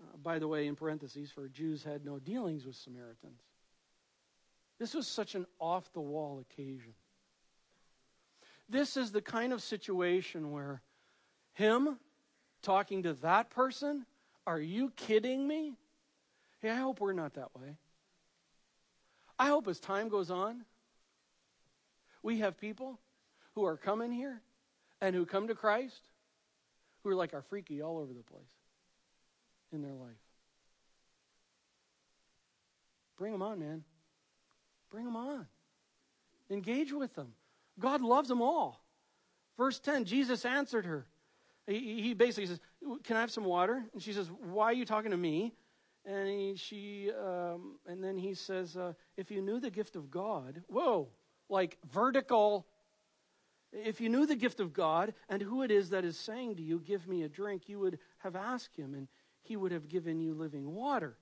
Uh, 0.00 0.16
by 0.22 0.38
the 0.38 0.46
way, 0.46 0.66
in 0.66 0.76
parentheses, 0.76 1.30
for 1.30 1.48
Jews 1.48 1.82
had 1.82 2.04
no 2.04 2.18
dealings 2.18 2.64
with 2.64 2.76
Samaritans. 2.76 3.40
This 4.78 4.94
was 4.94 5.06
such 5.06 5.34
an 5.34 5.46
off 5.58 5.92
the 5.92 6.00
wall 6.00 6.40
occasion. 6.40 6.94
This 8.68 8.96
is 8.96 9.12
the 9.12 9.22
kind 9.22 9.52
of 9.52 9.62
situation 9.62 10.50
where 10.50 10.82
him 11.54 11.98
talking 12.62 13.04
to 13.04 13.14
that 13.14 13.50
person, 13.50 14.04
are 14.46 14.60
you 14.60 14.90
kidding 14.96 15.46
me? 15.46 15.76
Hey, 16.60 16.70
I 16.70 16.76
hope 16.76 17.00
we're 17.00 17.12
not 17.12 17.34
that 17.34 17.54
way. 17.54 17.76
I 19.38 19.48
hope 19.48 19.68
as 19.68 19.78
time 19.78 20.08
goes 20.08 20.30
on, 20.30 20.64
we 22.22 22.38
have 22.38 22.58
people 22.58 22.98
who 23.54 23.64
are 23.64 23.76
coming 23.76 24.10
here 24.10 24.40
and 25.00 25.14
who 25.14 25.24
come 25.26 25.48
to 25.48 25.54
Christ 25.54 26.00
who 27.02 27.10
are 27.10 27.14
like 27.14 27.34
our 27.34 27.42
freaky 27.42 27.82
all 27.82 27.98
over 27.98 28.12
the 28.12 28.22
place 28.22 28.42
in 29.72 29.80
their 29.80 29.94
life. 29.94 30.16
Bring 33.16 33.32
them 33.32 33.42
on, 33.42 33.60
man. 33.60 33.84
Bring 34.96 35.04
them 35.04 35.16
on. 35.16 35.46
Engage 36.48 36.90
with 36.90 37.14
them. 37.14 37.34
God 37.78 38.00
loves 38.00 38.30
them 38.30 38.40
all. 38.40 38.82
Verse 39.58 39.78
10 39.78 40.06
Jesus 40.06 40.46
answered 40.46 40.86
her. 40.86 41.06
He, 41.66 42.14
basically 42.14 42.46
says, 42.46 42.60
Can 43.04 43.18
I 43.18 43.20
have 43.20 43.30
some 43.30 43.44
water? 43.44 43.84
And 43.92 44.02
she 44.02 44.14
says, 44.14 44.30
Why 44.40 44.64
are 44.64 44.72
you 44.72 44.86
talking 44.86 45.10
to 45.10 45.16
me? 45.18 45.52
And 46.06 46.26
he, 46.26 46.54
she, 46.56 47.10
um, 47.12 47.76
and 47.86 48.02
then 48.02 48.16
he 48.16 48.32
says, 48.32 48.74
uh, 48.74 48.94
If 49.18 49.30
you 49.30 49.42
knew 49.42 49.60
the 49.60 49.70
gift 49.70 49.96
of 49.96 50.10
God, 50.10 50.62
whoa, 50.66 51.10
like 51.50 51.76
vertical 51.92 52.66
if 53.70 54.00
you 54.00 54.08
knew 54.08 54.24
the 54.24 54.34
gift 54.34 54.60
of 54.60 54.72
God 54.72 55.12
and 55.28 55.42
who 55.42 55.60
it 55.60 55.70
is 55.70 55.90
that 55.90 56.06
is 56.06 56.18
saying 56.18 56.56
to 56.56 56.62
you, 56.62 56.80
Give 56.80 57.06
me 57.06 57.24
a 57.24 57.28
drink, 57.28 57.68
you 57.68 57.80
would 57.80 57.98
have 58.20 58.34
asked 58.34 58.74
him, 58.74 58.94
and 58.94 59.08
he 59.42 59.58
would 59.58 59.72
have 59.72 59.88
given 59.88 60.20
you 60.20 60.32
living 60.32 60.72
water. 60.72 61.18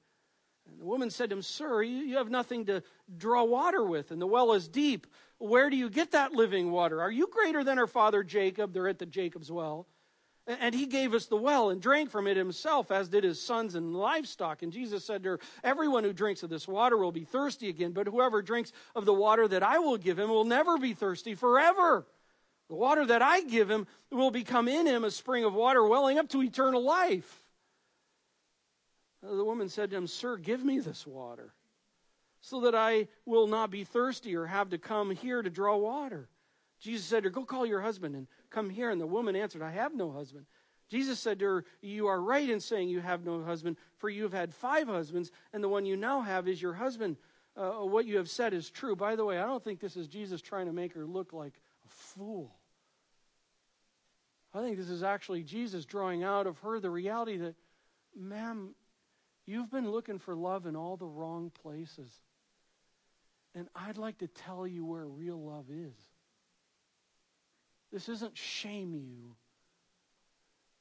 And 0.70 0.80
the 0.80 0.84
woman 0.84 1.10
said 1.10 1.30
to 1.30 1.36
him, 1.36 1.42
Sir, 1.42 1.82
you 1.82 2.16
have 2.16 2.30
nothing 2.30 2.66
to 2.66 2.82
draw 3.16 3.44
water 3.44 3.84
with, 3.84 4.10
and 4.10 4.20
the 4.20 4.26
well 4.26 4.52
is 4.52 4.68
deep. 4.68 5.06
Where 5.38 5.68
do 5.70 5.76
you 5.76 5.90
get 5.90 6.12
that 6.12 6.32
living 6.32 6.70
water? 6.70 7.00
Are 7.00 7.10
you 7.10 7.26
greater 7.26 7.64
than 7.64 7.78
our 7.78 7.86
father 7.86 8.22
Jacob? 8.22 8.72
They're 8.72 8.88
at 8.88 8.98
the 8.98 9.06
Jacob's 9.06 9.50
well. 9.50 9.86
And 10.46 10.74
he 10.74 10.84
gave 10.84 11.14
us 11.14 11.26
the 11.26 11.36
well 11.36 11.70
and 11.70 11.80
drank 11.80 12.10
from 12.10 12.26
it 12.26 12.36
himself, 12.36 12.90
as 12.90 13.08
did 13.08 13.24
his 13.24 13.40
sons 13.40 13.74
and 13.74 13.96
livestock. 13.96 14.62
And 14.62 14.72
Jesus 14.72 15.02
said 15.04 15.22
to 15.22 15.30
her, 15.30 15.40
Everyone 15.62 16.04
who 16.04 16.12
drinks 16.12 16.42
of 16.42 16.50
this 16.50 16.68
water 16.68 16.98
will 16.98 17.12
be 17.12 17.24
thirsty 17.24 17.70
again, 17.70 17.92
but 17.92 18.06
whoever 18.06 18.42
drinks 18.42 18.70
of 18.94 19.06
the 19.06 19.14
water 19.14 19.48
that 19.48 19.62
I 19.62 19.78
will 19.78 19.96
give 19.96 20.18
him 20.18 20.28
will 20.28 20.44
never 20.44 20.76
be 20.76 20.92
thirsty 20.92 21.34
forever. 21.34 22.06
The 22.68 22.74
water 22.74 23.06
that 23.06 23.22
I 23.22 23.42
give 23.42 23.70
him 23.70 23.86
will 24.10 24.30
become 24.30 24.68
in 24.68 24.86
him 24.86 25.04
a 25.04 25.10
spring 25.10 25.44
of 25.44 25.54
water 25.54 25.86
welling 25.86 26.18
up 26.18 26.28
to 26.30 26.42
eternal 26.42 26.82
life. 26.82 27.43
The 29.30 29.44
woman 29.44 29.68
said 29.68 29.90
to 29.90 29.96
him, 29.96 30.06
Sir, 30.06 30.36
give 30.36 30.64
me 30.64 30.80
this 30.80 31.06
water, 31.06 31.54
so 32.40 32.60
that 32.62 32.74
I 32.74 33.08
will 33.24 33.46
not 33.46 33.70
be 33.70 33.84
thirsty 33.84 34.36
or 34.36 34.46
have 34.46 34.70
to 34.70 34.78
come 34.78 35.10
here 35.10 35.40
to 35.40 35.50
draw 35.50 35.76
water. 35.76 36.28
Jesus 36.80 37.06
said 37.06 37.22
to 37.22 37.28
her, 37.28 37.30
Go 37.30 37.44
call 37.44 37.64
your 37.64 37.80
husband 37.80 38.14
and 38.14 38.26
come 38.50 38.68
here. 38.68 38.90
And 38.90 39.00
the 39.00 39.06
woman 39.06 39.34
answered, 39.34 39.62
I 39.62 39.70
have 39.70 39.94
no 39.94 40.10
husband. 40.10 40.44
Jesus 40.88 41.18
said 41.18 41.38
to 41.38 41.44
her, 41.46 41.64
You 41.80 42.08
are 42.08 42.20
right 42.20 42.48
in 42.48 42.60
saying 42.60 42.90
you 42.90 43.00
have 43.00 43.24
no 43.24 43.42
husband, 43.42 43.76
for 43.96 44.10
you 44.10 44.24
have 44.24 44.34
had 44.34 44.52
five 44.52 44.88
husbands, 44.88 45.30
and 45.52 45.64
the 45.64 45.68
one 45.68 45.86
you 45.86 45.96
now 45.96 46.20
have 46.20 46.46
is 46.46 46.60
your 46.60 46.74
husband. 46.74 47.16
Uh, 47.56 47.70
what 47.70 48.04
you 48.04 48.18
have 48.18 48.28
said 48.28 48.52
is 48.52 48.68
true. 48.68 48.94
By 48.94 49.16
the 49.16 49.24
way, 49.24 49.38
I 49.38 49.46
don't 49.46 49.62
think 49.62 49.80
this 49.80 49.96
is 49.96 50.08
Jesus 50.08 50.42
trying 50.42 50.66
to 50.66 50.72
make 50.72 50.92
her 50.94 51.06
look 51.06 51.32
like 51.32 51.54
a 51.86 51.88
fool. 51.88 52.54
I 54.52 54.60
think 54.60 54.76
this 54.76 54.90
is 54.90 55.02
actually 55.02 55.42
Jesus 55.42 55.84
drawing 55.84 56.22
out 56.22 56.46
of 56.46 56.58
her 56.58 56.78
the 56.78 56.90
reality 56.90 57.38
that, 57.38 57.54
ma'am, 58.14 58.74
you've 59.46 59.70
been 59.70 59.90
looking 59.90 60.18
for 60.18 60.34
love 60.34 60.66
in 60.66 60.76
all 60.76 60.96
the 60.96 61.06
wrong 61.06 61.50
places. 61.62 62.10
And 63.54 63.68
I'd 63.74 63.98
like 63.98 64.18
to 64.18 64.26
tell 64.26 64.66
you 64.66 64.84
where 64.84 65.06
real 65.06 65.40
love 65.40 65.66
is. 65.70 65.94
This 67.92 68.08
isn't 68.08 68.36
shame 68.36 68.94
you, 68.94 69.36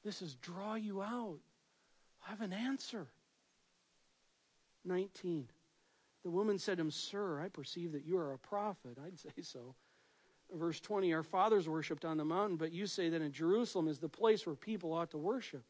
this 0.04 0.22
is 0.22 0.36
draw 0.36 0.76
you 0.76 1.02
out. 1.02 1.40
I 2.26 2.30
have 2.32 2.42
an 2.42 2.54
answer. 2.54 3.08
19. 4.86 5.48
The 6.24 6.30
woman 6.30 6.58
said 6.58 6.78
to 6.78 6.82
him, 6.82 6.92
Sir, 6.92 7.42
I 7.42 7.48
perceive 7.48 7.94
that 7.94 8.06
you 8.06 8.18
are 8.18 8.34
a 8.34 8.38
prophet. 8.38 8.98
I'd 9.06 9.20
say 9.20 9.42
so 9.42 9.76
verse 10.56 10.80
20, 10.80 11.14
our 11.14 11.24
fathers 11.24 11.68
worshipped 11.68 12.06
on 12.06 12.18
the 12.18 12.26
mountain, 12.26 12.58
but 12.58 12.72
you 12.72 12.88
say 12.88 13.10
that 13.10 13.22
in 13.22 13.32
Jerusalem 13.32 13.88
is 13.88 14.00
the 14.00 14.10
place 14.10 14.46
where 14.46 14.56
people 14.56 14.94
ought 14.94 15.12
to 15.12 15.18
worship. 15.18 15.64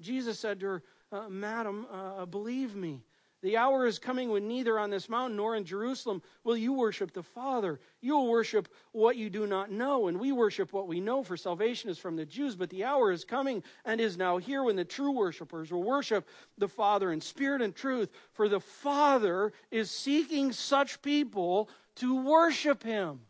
Jesus 0.00 0.38
said 0.38 0.60
to 0.60 0.66
her, 0.66 0.82
uh, 1.12 1.28
Madam, 1.28 1.86
uh, 1.92 2.24
believe 2.26 2.74
me, 2.74 3.02
The 3.42 3.56
hour 3.56 3.86
is 3.86 3.98
coming 3.98 4.30
when 4.30 4.46
neither 4.48 4.78
on 4.78 4.90
this 4.90 5.08
mountain 5.08 5.38
nor 5.38 5.56
in 5.56 5.64
Jerusalem 5.64 6.22
will 6.44 6.58
you 6.58 6.74
worship 6.74 7.12
the 7.12 7.22
Father. 7.22 7.80
You 8.02 8.16
will 8.16 8.28
worship 8.28 8.68
what 8.92 9.16
you 9.16 9.30
do 9.30 9.46
not 9.46 9.70
know, 9.70 10.08
and 10.08 10.20
we 10.20 10.30
worship 10.30 10.74
what 10.74 10.86
we 10.86 11.00
know, 11.00 11.22
for 11.22 11.38
salvation 11.38 11.88
is 11.88 11.98
from 11.98 12.16
the 12.16 12.26
Jews. 12.26 12.54
But 12.54 12.68
the 12.68 12.84
hour 12.84 13.10
is 13.10 13.24
coming 13.24 13.62
and 13.86 13.98
is 13.98 14.18
now 14.18 14.36
here 14.36 14.62
when 14.62 14.76
the 14.76 14.84
true 14.84 15.12
worshipers 15.12 15.72
will 15.72 15.82
worship 15.82 16.28
the 16.58 16.68
Father 16.68 17.12
in 17.12 17.22
spirit 17.22 17.62
and 17.62 17.74
truth, 17.74 18.10
for 18.34 18.46
the 18.46 18.60
Father 18.60 19.54
is 19.70 19.90
seeking 19.90 20.52
such 20.52 21.00
people 21.00 21.70
to 21.96 22.22
worship 22.22 22.82
Him. 22.82 23.20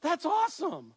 That's 0.00 0.24
awesome. 0.24 0.94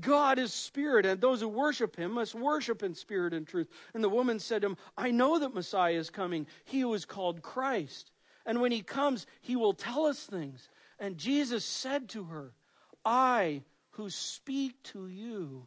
God 0.00 0.38
is 0.38 0.52
spirit, 0.52 1.04
and 1.04 1.20
those 1.20 1.40
who 1.40 1.48
worship 1.48 1.96
him 1.96 2.12
must 2.12 2.34
worship 2.34 2.82
in 2.82 2.94
spirit 2.94 3.34
and 3.34 3.46
truth. 3.46 3.68
And 3.94 4.02
the 4.02 4.08
woman 4.08 4.38
said 4.38 4.62
to 4.62 4.68
him, 4.68 4.76
I 4.96 5.10
know 5.10 5.38
that 5.38 5.54
Messiah 5.54 5.94
is 5.94 6.10
coming, 6.10 6.46
he 6.64 6.80
who 6.80 6.94
is 6.94 7.04
called 7.04 7.42
Christ. 7.42 8.10
And 8.46 8.60
when 8.60 8.72
he 8.72 8.82
comes, 8.82 9.26
he 9.40 9.56
will 9.56 9.74
tell 9.74 10.06
us 10.06 10.24
things. 10.24 10.68
And 10.98 11.18
Jesus 11.18 11.64
said 11.64 12.08
to 12.10 12.24
her, 12.24 12.52
I 13.04 13.62
who 13.90 14.08
speak 14.08 14.82
to 14.84 15.08
you 15.08 15.66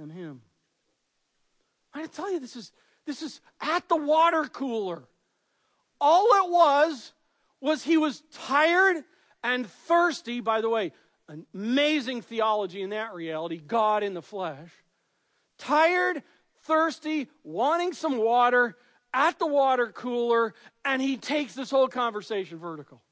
am 0.00 0.10
him. 0.10 0.42
I 1.92 2.06
tell 2.06 2.32
you, 2.32 2.38
this 2.38 2.56
is 2.56 2.72
this 3.06 3.22
is 3.22 3.40
at 3.60 3.88
the 3.88 3.96
water 3.96 4.44
cooler. 4.44 5.02
All 6.00 6.26
it 6.44 6.50
was 6.50 7.12
was 7.60 7.82
he 7.82 7.96
was 7.96 8.22
tired 8.32 9.02
and 9.42 9.66
thirsty. 9.68 10.40
By 10.40 10.60
the 10.60 10.68
way, 10.68 10.92
amazing 11.54 12.22
theology 12.22 12.82
in 12.82 12.90
that 12.90 13.14
reality 13.14 13.58
God 13.58 14.02
in 14.02 14.14
the 14.14 14.22
flesh. 14.22 14.70
Tired, 15.58 16.22
thirsty, 16.62 17.28
wanting 17.44 17.92
some 17.92 18.16
water 18.18 18.76
at 19.12 19.38
the 19.38 19.46
water 19.46 19.88
cooler, 19.88 20.54
and 20.84 21.02
he 21.02 21.16
takes 21.16 21.54
this 21.54 21.70
whole 21.70 21.88
conversation 21.88 22.58
vertical. 22.58 23.02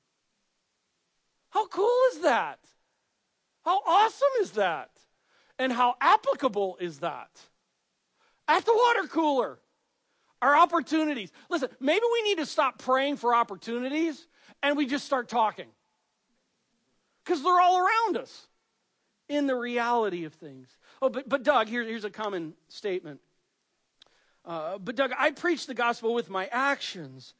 How 1.50 1.66
cool 1.66 1.98
is 2.12 2.20
that? 2.20 2.59
How 3.64 3.81
awesome 3.87 4.28
is 4.40 4.52
that? 4.52 4.90
And 5.59 5.72
how 5.72 5.96
applicable 6.00 6.78
is 6.81 7.00
that? 7.00 7.31
At 8.46 8.64
the 8.64 8.74
water 8.74 9.09
cooler, 9.09 9.59
our 10.40 10.57
opportunities. 10.57 11.33
Listen, 11.50 11.68
maybe 11.81 12.04
we 12.12 12.22
need 12.22 12.38
to 12.38 12.46
stop 12.46 12.78
praying 12.78 13.16
for 13.16 13.35
opportunities 13.35 14.26
and 14.62 14.76
we 14.76 14.87
just 14.87 15.04
start 15.04 15.28
talking 15.28 15.66
because 17.28 17.42
they're 17.42 17.60
all 17.60 17.78
around 17.78 18.16
us 18.16 18.46
in 19.28 19.46
the 19.46 19.54
reality 19.54 20.24
of 20.24 20.32
things. 20.32 20.66
Oh, 21.02 21.10
but, 21.10 21.28
but 21.28 21.42
Doug, 21.42 21.68
here, 21.68 21.84
here's 21.84 22.06
a 22.06 22.10
common 22.10 22.54
statement. 22.68 23.20
Uh, 24.46 24.78
but 24.78 24.96
Doug, 24.96 25.12
I 25.16 25.32
preach 25.32 25.66
the 25.66 25.74
gospel 25.74 26.14
with 26.14 26.30
my 26.30 26.46
actions 26.50 27.34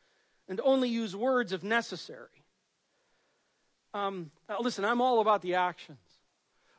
and 0.47 0.61
only 0.63 0.91
use 0.91 1.17
words 1.17 1.55
if 1.55 1.63
necessary. 1.63 2.29
Um, 3.95 4.31
listen, 4.61 4.85
I'm 4.85 5.01
all 5.01 5.21
about 5.21 5.41
the 5.41 5.55
actions. 5.55 5.99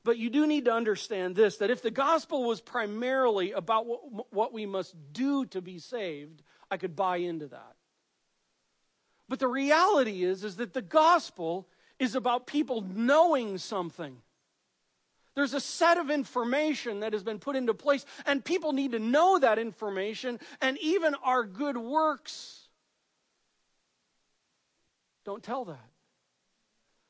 But 0.03 0.19
you 0.19 0.29
do 0.29 0.45
need 0.45 0.65
to 0.65 0.73
understand 0.73 1.35
this 1.35 1.57
that 1.57 1.71
if 1.71 1.81
the 1.81 1.91
gospel 1.91 2.43
was 2.43 2.61
primarily 2.61 3.53
about 3.53 3.87
what, 3.87 4.31
what 4.31 4.53
we 4.53 4.67
must 4.67 4.95
do 5.13 5.47
to 5.47 5.61
be 5.61 5.79
saved, 5.79 6.43
I 6.69 6.77
could 6.77 6.95
buy 6.95 7.17
into 7.17 7.47
that. 7.47 7.75
But 9.27 9.39
the 9.39 9.47
reality 9.47 10.23
is, 10.23 10.43
is 10.43 10.57
that 10.57 10.73
the 10.73 10.81
gospel 10.83 11.67
is 11.99 12.15
about 12.15 12.47
people 12.47 12.81
knowing 12.81 13.57
something. 13.57 14.17
There's 15.35 15.53
a 15.53 15.61
set 15.61 15.97
of 15.97 16.09
information 16.09 17.01
that 17.01 17.13
has 17.13 17.23
been 17.23 17.39
put 17.39 17.55
into 17.55 17.73
place, 17.73 18.05
and 18.25 18.43
people 18.43 18.73
need 18.73 18.93
to 18.93 18.99
know 18.99 19.39
that 19.39 19.59
information, 19.59 20.39
and 20.61 20.77
even 20.79 21.15
our 21.23 21.43
good 21.43 21.77
works 21.77 22.67
don't 25.25 25.43
tell 25.43 25.65
that. 25.65 25.89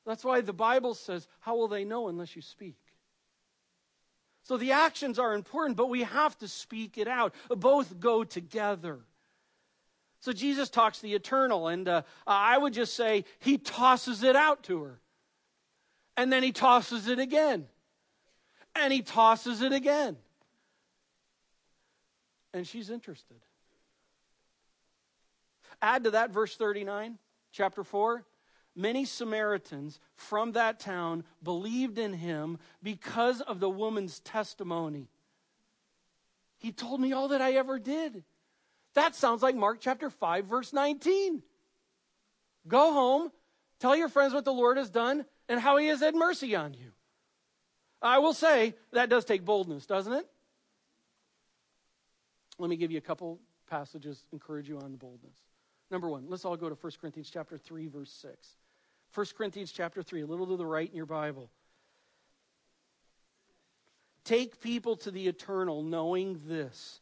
That's 0.06 0.26
why 0.26 0.42
the 0.42 0.54
Bible 0.54 0.94
says, 0.94 1.28
How 1.40 1.56
will 1.56 1.68
they 1.68 1.86
know 1.86 2.08
unless 2.08 2.36
you 2.36 2.42
speak? 2.42 2.76
So 4.44 4.58
the 4.58 4.72
actions 4.72 5.20
are 5.20 5.34
important, 5.34 5.78
but 5.78 5.90
we 5.90 6.04
have 6.04 6.38
to 6.40 6.48
speak 6.48 6.98
it 6.98 7.08
out. 7.08 7.34
Both 7.50 8.00
go 8.00 8.24
together. 8.24 9.00
So 10.22 10.34
Jesus 10.34 10.70
talks 10.70 11.00
the 11.00 11.14
eternal, 11.14 11.68
and 11.68 11.88
uh, 11.88 12.02
I 12.28 12.58
would 12.58 12.74
just 12.74 12.94
say 12.94 13.24
he 13.40 13.58
tosses 13.58 14.24
it 14.24 14.36
out 14.36 14.64
to 14.64 14.84
her. 14.84 15.00
And 16.18 16.32
then 16.32 16.44
he 16.44 16.52
tosses 16.52 17.08
it 17.08 17.20
again. 17.20 17.68
And 18.76 18.92
he 18.92 19.02
tosses 19.02 19.62
it 19.62 19.72
again. 19.72 20.18
And 22.54 22.68
she's 22.68 22.90
interested. 22.90 23.38
Add 25.82 26.04
to 26.04 26.12
that 26.12 26.32
verse 26.32 26.58
39, 26.58 27.18
chapter 27.54 27.84
4. 27.86 28.26
Many 28.76 29.06
Samaritans 29.06 30.00
from 30.16 30.54
that 30.54 30.80
town 30.80 31.24
believed 31.42 31.98
in 31.98 32.14
him 32.14 32.60
because 32.84 33.42
of 33.42 33.60
the 33.60 33.70
woman's 33.70 34.20
testimony. 34.20 35.08
He 36.58 36.72
told 36.72 37.00
me 37.00 37.14
all 37.14 37.30
that 37.30 37.42
I 37.42 37.54
ever 37.54 37.80
did. 37.80 38.24
That 38.96 39.16
sounds 39.16 39.42
like 39.42 39.56
Mark 39.56 39.80
chapter 39.80 40.10
5, 40.10 40.46
verse 40.46 40.74
19. 40.74 41.44
Go 42.68 42.94
home, 42.94 43.32
tell 43.80 43.96
your 43.96 44.10
friends 44.10 44.34
what 44.34 44.46
the 44.46 44.54
Lord 44.54 44.78
has 44.78 44.90
done 44.90 45.26
and 45.48 45.60
how 45.60 45.78
he 45.78 45.88
has 45.88 46.00
had 46.02 46.16
mercy 46.16 46.56
on 46.56 46.74
you. 46.74 46.92
I 48.02 48.20
will 48.20 48.34
say 48.34 48.76
that 48.92 49.10
does 49.10 49.26
take 49.26 49.44
boldness, 49.44 49.86
doesn't 49.86 50.14
it? 50.14 50.26
Let 52.58 52.70
me 52.70 52.76
give 52.76 52.92
you 52.92 52.98
a 52.98 53.02
couple 53.02 53.40
passages 53.70 54.26
encourage 54.32 54.68
you 54.68 54.80
on 54.80 54.92
the 54.92 54.98
boldness. 54.98 55.38
Number 55.92 56.10
one, 56.10 56.26
let's 56.28 56.46
all 56.46 56.58
go 56.58 56.70
to 56.70 56.76
1 56.76 56.94
Corinthians 57.00 57.30
chapter 57.32 57.58
3, 57.58 57.88
verse 57.88 58.12
6. 58.12 58.36
1 59.14 59.26
Corinthians 59.38 59.72
chapter 59.72 60.04
3, 60.04 60.22
a 60.22 60.26
little 60.26 60.46
to 60.48 60.58
the 60.58 60.66
right 60.66 60.90
in 60.90 60.96
your 60.96 61.06
Bible. 61.06 61.50
Take 64.24 64.62
people 64.62 64.96
to 64.98 65.12
the 65.12 65.28
eternal, 65.28 65.82
knowing 65.82 66.40
this 66.46 67.02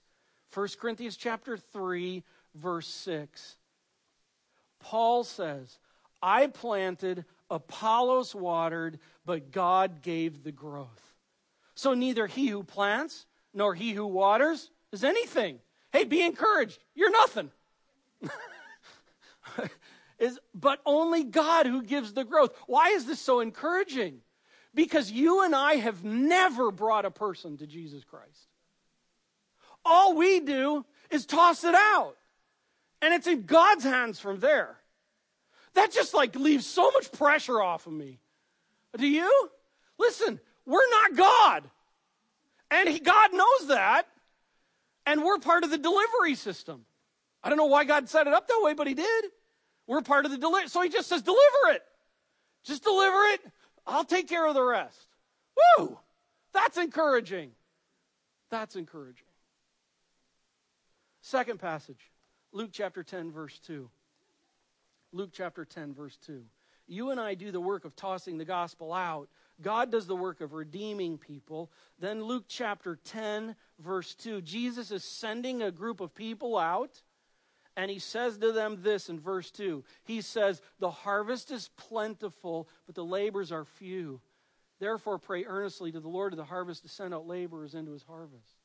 1 0.54 0.68
Corinthians 0.80 1.18
chapter 1.18 1.58
3 1.58 2.24
verse 2.56 2.88
6. 2.88 3.58
Paul 4.80 5.24
says, 5.24 5.80
"I 6.22 6.48
planted, 6.48 7.26
Apollos 7.50 8.34
watered, 8.34 9.00
but 9.26 9.52
God 9.52 10.02
gave 10.02 10.44
the 10.44 10.52
growth." 10.52 11.14
So 11.76 11.94
neither 11.94 12.28
he 12.28 12.48
who 12.48 12.64
plants 12.64 13.26
nor 13.54 13.76
he 13.76 13.94
who 13.94 14.06
waters 14.06 14.72
is 14.92 15.04
anything. 15.04 15.60
Hey, 15.92 16.04
be 16.04 16.22
encouraged. 16.22 16.84
You're 16.96 17.12
nothing. 17.12 17.52
is 20.20 20.40
but 20.54 20.82
only 20.86 21.24
God 21.24 21.66
who 21.66 21.84
gives 21.84 22.14
the 22.14 22.24
growth. 22.24 22.56
Why 22.66 22.90
is 22.90 23.06
this 23.06 23.20
so 23.20 23.40
encouraging? 23.40 24.22
Because 24.74 25.12
you 25.12 25.44
and 25.44 25.56
I 25.56 25.76
have 25.76 26.04
never 26.04 26.72
brought 26.72 27.06
a 27.06 27.12
person 27.12 27.58
to 27.58 27.68
Jesus 27.68 28.04
Christ. 28.04 28.48
All 29.88 30.16
we 30.16 30.42
do 30.42 30.86
is 31.10 31.26
toss 31.26 31.64
it 31.64 31.76
out. 31.76 32.16
And 33.02 33.14
it's 33.14 33.28
in 33.28 33.44
God's 33.44 33.84
hands 33.84 34.20
from 34.20 34.40
there. 34.40 34.76
That 35.76 35.92
just 35.92 36.14
like 36.14 36.36
leaves 36.36 36.66
so 36.66 36.92
much 36.92 37.12
pressure 37.12 37.62
off 37.62 37.88
of 37.88 37.94
me. 37.94 38.20
Do 38.98 39.08
you? 39.08 39.50
Listen, 39.98 40.40
we're 40.66 40.90
not 40.90 41.16
God. 41.16 41.64
And 42.72 42.90
he, 42.90 43.00
God 43.00 43.34
knows 43.34 43.68
that. 43.68 44.08
And 45.06 45.24
we're 45.24 45.38
part 45.38 45.64
of 45.64 45.70
the 45.70 45.78
delivery 45.78 46.36
system. 46.36 46.86
I 47.44 47.50
don't 47.50 47.58
know 47.58 47.66
why 47.66 47.86
God 47.86 48.10
set 48.10 48.28
it 48.28 48.34
up 48.34 48.48
that 48.48 48.60
way, 48.62 48.74
but 48.74 48.88
he 48.88 48.94
did. 48.94 49.26
We're 49.86 50.02
part 50.02 50.26
of 50.26 50.32
the 50.32 50.38
delivery. 50.38 50.68
So 50.68 50.82
he 50.82 50.90
just 50.90 51.08
says, 51.08 51.22
deliver 51.22 51.76
it. 51.76 51.84
Just 52.66 52.84
deliver 52.84 53.18
it. 53.28 53.42
I'll 53.86 54.04
take 54.04 54.28
care 54.28 54.46
of 54.46 54.54
the 54.54 54.64
rest. 54.64 55.08
Woo! 55.78 55.98
That's 56.52 56.78
encouraging. 56.78 57.52
That's 58.50 58.76
encouraging. 58.76 59.27
Second 61.28 61.60
passage, 61.60 62.00
Luke 62.54 62.70
chapter 62.72 63.04
10, 63.04 63.34
verse 63.34 63.60
2. 63.60 63.90
Luke 65.12 65.32
chapter 65.34 65.66
10, 65.66 65.94
verse 65.94 66.18
2. 66.26 66.42
You 66.88 67.10
and 67.10 67.20
I 67.20 67.34
do 67.34 67.52
the 67.52 67.60
work 67.60 67.84
of 67.84 67.98
tossing 67.98 68.38
the 68.38 68.46
gospel 68.46 68.94
out. 68.94 69.28
God 69.62 69.92
does 69.92 70.08
the 70.08 70.16
work 70.16 70.40
of 70.40 70.54
redeeming 70.54 71.18
people. 71.18 71.70
Then 72.00 72.24
Luke 72.24 72.46
chapter 72.48 72.98
10, 73.04 73.58
verse 73.78 74.16
2. 74.16 74.40
Jesus 74.40 74.90
is 74.90 75.04
sending 75.04 75.62
a 75.62 75.70
group 75.70 76.00
of 76.00 76.16
people 76.16 76.58
out, 76.58 77.02
and 77.76 77.92
he 77.92 78.00
says 78.00 78.38
to 78.38 78.54
them 78.54 78.78
this 78.82 79.10
in 79.10 79.20
verse 79.20 79.52
2. 79.52 79.84
He 80.06 80.22
says, 80.22 80.62
The 80.80 80.92
harvest 80.92 81.52
is 81.52 81.70
plentiful, 81.76 82.70
but 82.86 82.96
the 82.96 83.04
labors 83.04 83.52
are 83.52 83.66
few. 83.66 84.22
Therefore, 84.80 85.20
pray 85.20 85.44
earnestly 85.44 85.92
to 85.92 86.00
the 86.00 86.08
Lord 86.08 86.32
of 86.32 86.38
the 86.38 86.46
harvest 86.46 86.84
to 86.84 86.90
send 86.90 87.14
out 87.14 87.28
laborers 87.28 87.76
into 87.76 87.92
his 87.92 88.04
harvest. 88.04 88.57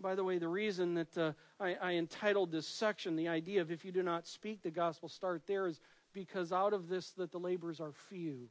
By 0.00 0.14
the 0.14 0.22
way, 0.22 0.38
the 0.38 0.48
reason 0.48 0.94
that 0.94 1.18
uh, 1.18 1.32
I, 1.58 1.74
I 1.74 1.92
entitled 1.94 2.52
this 2.52 2.66
section, 2.66 3.16
the 3.16 3.28
idea 3.28 3.60
of 3.60 3.72
if 3.72 3.84
you 3.84 3.90
do 3.90 4.02
not 4.02 4.26
speak 4.26 4.62
the 4.62 4.70
gospel, 4.70 5.08
start 5.08 5.42
there, 5.46 5.66
is 5.66 5.80
because 6.12 6.52
out 6.52 6.72
of 6.72 6.88
this 6.88 7.10
that 7.12 7.32
the 7.32 7.38
labors 7.38 7.80
are 7.80 7.92
few. 8.08 8.48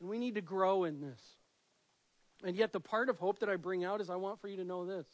And 0.00 0.08
we 0.08 0.18
need 0.18 0.36
to 0.36 0.40
grow 0.40 0.84
in 0.84 1.00
this. 1.00 1.20
And 2.42 2.56
yet, 2.56 2.72
the 2.72 2.80
part 2.80 3.10
of 3.10 3.18
hope 3.18 3.40
that 3.40 3.50
I 3.50 3.56
bring 3.56 3.84
out 3.84 4.00
is 4.00 4.08
I 4.08 4.16
want 4.16 4.40
for 4.40 4.48
you 4.48 4.56
to 4.56 4.64
know 4.64 4.86
this 4.86 5.06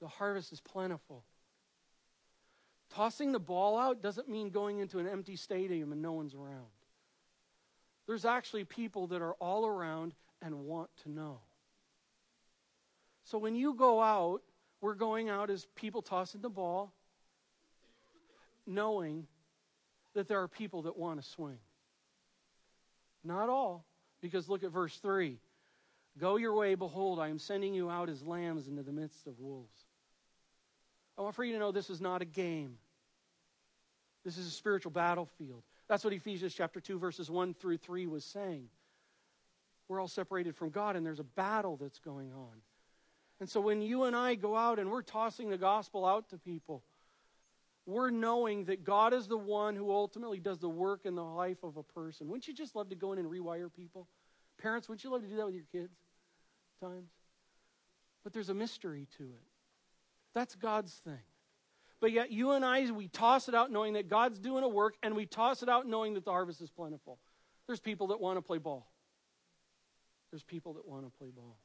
the 0.00 0.06
harvest 0.06 0.52
is 0.52 0.60
plentiful. 0.60 1.24
Tossing 2.90 3.32
the 3.32 3.40
ball 3.40 3.76
out 3.76 4.00
doesn't 4.00 4.28
mean 4.28 4.50
going 4.50 4.78
into 4.78 4.98
an 4.98 5.08
empty 5.08 5.36
stadium 5.36 5.92
and 5.92 6.00
no 6.00 6.12
one's 6.12 6.34
around. 6.34 6.66
There's 8.06 8.24
actually 8.24 8.64
people 8.64 9.08
that 9.08 9.20
are 9.20 9.34
all 9.34 9.66
around 9.66 10.14
and 10.40 10.64
want 10.64 10.88
to 11.02 11.10
know. 11.10 11.40
So 13.28 13.36
when 13.36 13.54
you 13.54 13.74
go 13.74 14.00
out, 14.00 14.40
we're 14.80 14.94
going 14.94 15.28
out 15.28 15.50
as 15.50 15.66
people 15.74 16.00
tossing 16.00 16.40
the 16.40 16.48
ball, 16.48 16.94
knowing 18.66 19.26
that 20.14 20.28
there 20.28 20.40
are 20.40 20.48
people 20.48 20.82
that 20.82 20.96
want 20.96 21.22
to 21.22 21.28
swing. 21.28 21.58
Not 23.22 23.50
all, 23.50 23.84
because 24.22 24.48
look 24.48 24.64
at 24.64 24.70
verse 24.70 24.96
3. 24.96 25.36
Go 26.18 26.36
your 26.36 26.54
way, 26.54 26.74
behold, 26.74 27.20
I 27.20 27.28
am 27.28 27.38
sending 27.38 27.74
you 27.74 27.90
out 27.90 28.08
as 28.08 28.22
lambs 28.22 28.66
into 28.66 28.82
the 28.82 28.92
midst 28.92 29.26
of 29.26 29.38
wolves. 29.38 29.84
I 31.18 31.20
want 31.20 31.34
for 31.34 31.44
you 31.44 31.52
to 31.52 31.58
know 31.58 31.70
this 31.70 31.90
is 31.90 32.00
not 32.00 32.22
a 32.22 32.24
game. 32.24 32.78
This 34.24 34.38
is 34.38 34.46
a 34.46 34.52
spiritual 34.52 34.92
battlefield. 34.92 35.62
That's 35.86 36.02
what 36.02 36.14
Ephesians 36.14 36.54
chapter 36.54 36.80
2 36.80 36.98
verses 36.98 37.30
1 37.30 37.52
through 37.60 37.76
3 37.76 38.06
was 38.06 38.24
saying. 38.24 38.70
We're 39.86 40.00
all 40.00 40.08
separated 40.08 40.56
from 40.56 40.70
God 40.70 40.96
and 40.96 41.04
there's 41.04 41.20
a 41.20 41.24
battle 41.24 41.76
that's 41.76 41.98
going 41.98 42.32
on. 42.32 42.62
And 43.40 43.48
so 43.48 43.60
when 43.60 43.82
you 43.82 44.04
and 44.04 44.16
I 44.16 44.34
go 44.34 44.56
out 44.56 44.78
and 44.78 44.90
we're 44.90 45.02
tossing 45.02 45.50
the 45.50 45.58
gospel 45.58 46.04
out 46.04 46.30
to 46.30 46.38
people, 46.38 46.82
we're 47.86 48.10
knowing 48.10 48.64
that 48.64 48.84
God 48.84 49.14
is 49.14 49.28
the 49.28 49.38
one 49.38 49.74
who 49.74 49.90
ultimately 49.90 50.40
does 50.40 50.58
the 50.58 50.68
work 50.68 51.06
in 51.06 51.14
the 51.14 51.24
life 51.24 51.62
of 51.62 51.76
a 51.76 51.82
person. 51.82 52.28
Wouldn't 52.28 52.48
you 52.48 52.54
just 52.54 52.74
love 52.76 52.90
to 52.90 52.96
go 52.96 53.12
in 53.12 53.18
and 53.18 53.30
rewire 53.30 53.72
people? 53.72 54.08
Parents, 54.60 54.88
wouldn't 54.88 55.04
you 55.04 55.10
love 55.10 55.22
to 55.22 55.28
do 55.28 55.36
that 55.36 55.46
with 55.46 55.54
your 55.54 55.64
kids? 55.72 55.94
Times. 56.82 57.10
But 58.24 58.32
there's 58.32 58.50
a 58.50 58.54
mystery 58.54 59.06
to 59.16 59.22
it. 59.24 59.42
That's 60.34 60.54
God's 60.54 60.92
thing. 60.92 61.20
But 62.00 62.12
yet, 62.12 62.30
you 62.30 62.52
and 62.52 62.64
I, 62.64 62.90
we 62.90 63.08
toss 63.08 63.48
it 63.48 63.54
out 63.54 63.72
knowing 63.72 63.94
that 63.94 64.08
God's 64.08 64.38
doing 64.38 64.62
a 64.64 64.68
work, 64.68 64.94
and 65.02 65.16
we 65.16 65.26
toss 65.26 65.62
it 65.62 65.68
out 65.68 65.86
knowing 65.86 66.14
that 66.14 66.24
the 66.24 66.30
harvest 66.30 66.60
is 66.60 66.70
plentiful. 66.70 67.18
There's 67.66 67.80
people 67.80 68.08
that 68.08 68.20
want 68.20 68.36
to 68.36 68.42
play 68.42 68.58
ball. 68.58 68.86
There's 70.30 70.42
people 70.42 70.74
that 70.74 70.86
want 70.86 71.06
to 71.06 71.18
play 71.18 71.30
ball. 71.34 71.56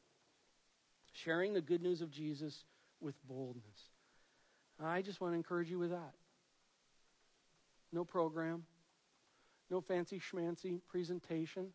Sharing 1.14 1.54
the 1.54 1.62
good 1.62 1.82
news 1.82 2.02
of 2.02 2.12
Jesus 2.12 2.66
with 3.00 3.16
boldness. 3.28 3.64
I 4.84 5.02
just 5.02 5.22
want 5.22 5.34
to 5.34 5.38
encourage 5.38 5.70
you 5.70 5.80
with 5.80 5.92
that. 5.92 6.14
No 7.92 8.04
program, 8.04 8.64
no 9.70 9.80
fancy 9.82 10.20
schmancy 10.20 10.80
presentation. 10.90 11.68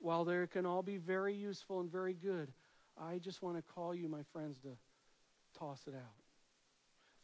While 0.00 0.24
there 0.24 0.46
can 0.46 0.64
all 0.64 0.82
be 0.82 0.96
very 0.96 1.34
useful 1.34 1.80
and 1.80 1.92
very 1.92 2.14
good, 2.14 2.50
I 2.98 3.18
just 3.18 3.42
want 3.42 3.56
to 3.56 3.62
call 3.74 3.94
you, 3.94 4.08
my 4.08 4.22
friends, 4.32 4.58
to 4.60 4.70
toss 5.58 5.80
it 5.86 5.94
out. 5.94 6.16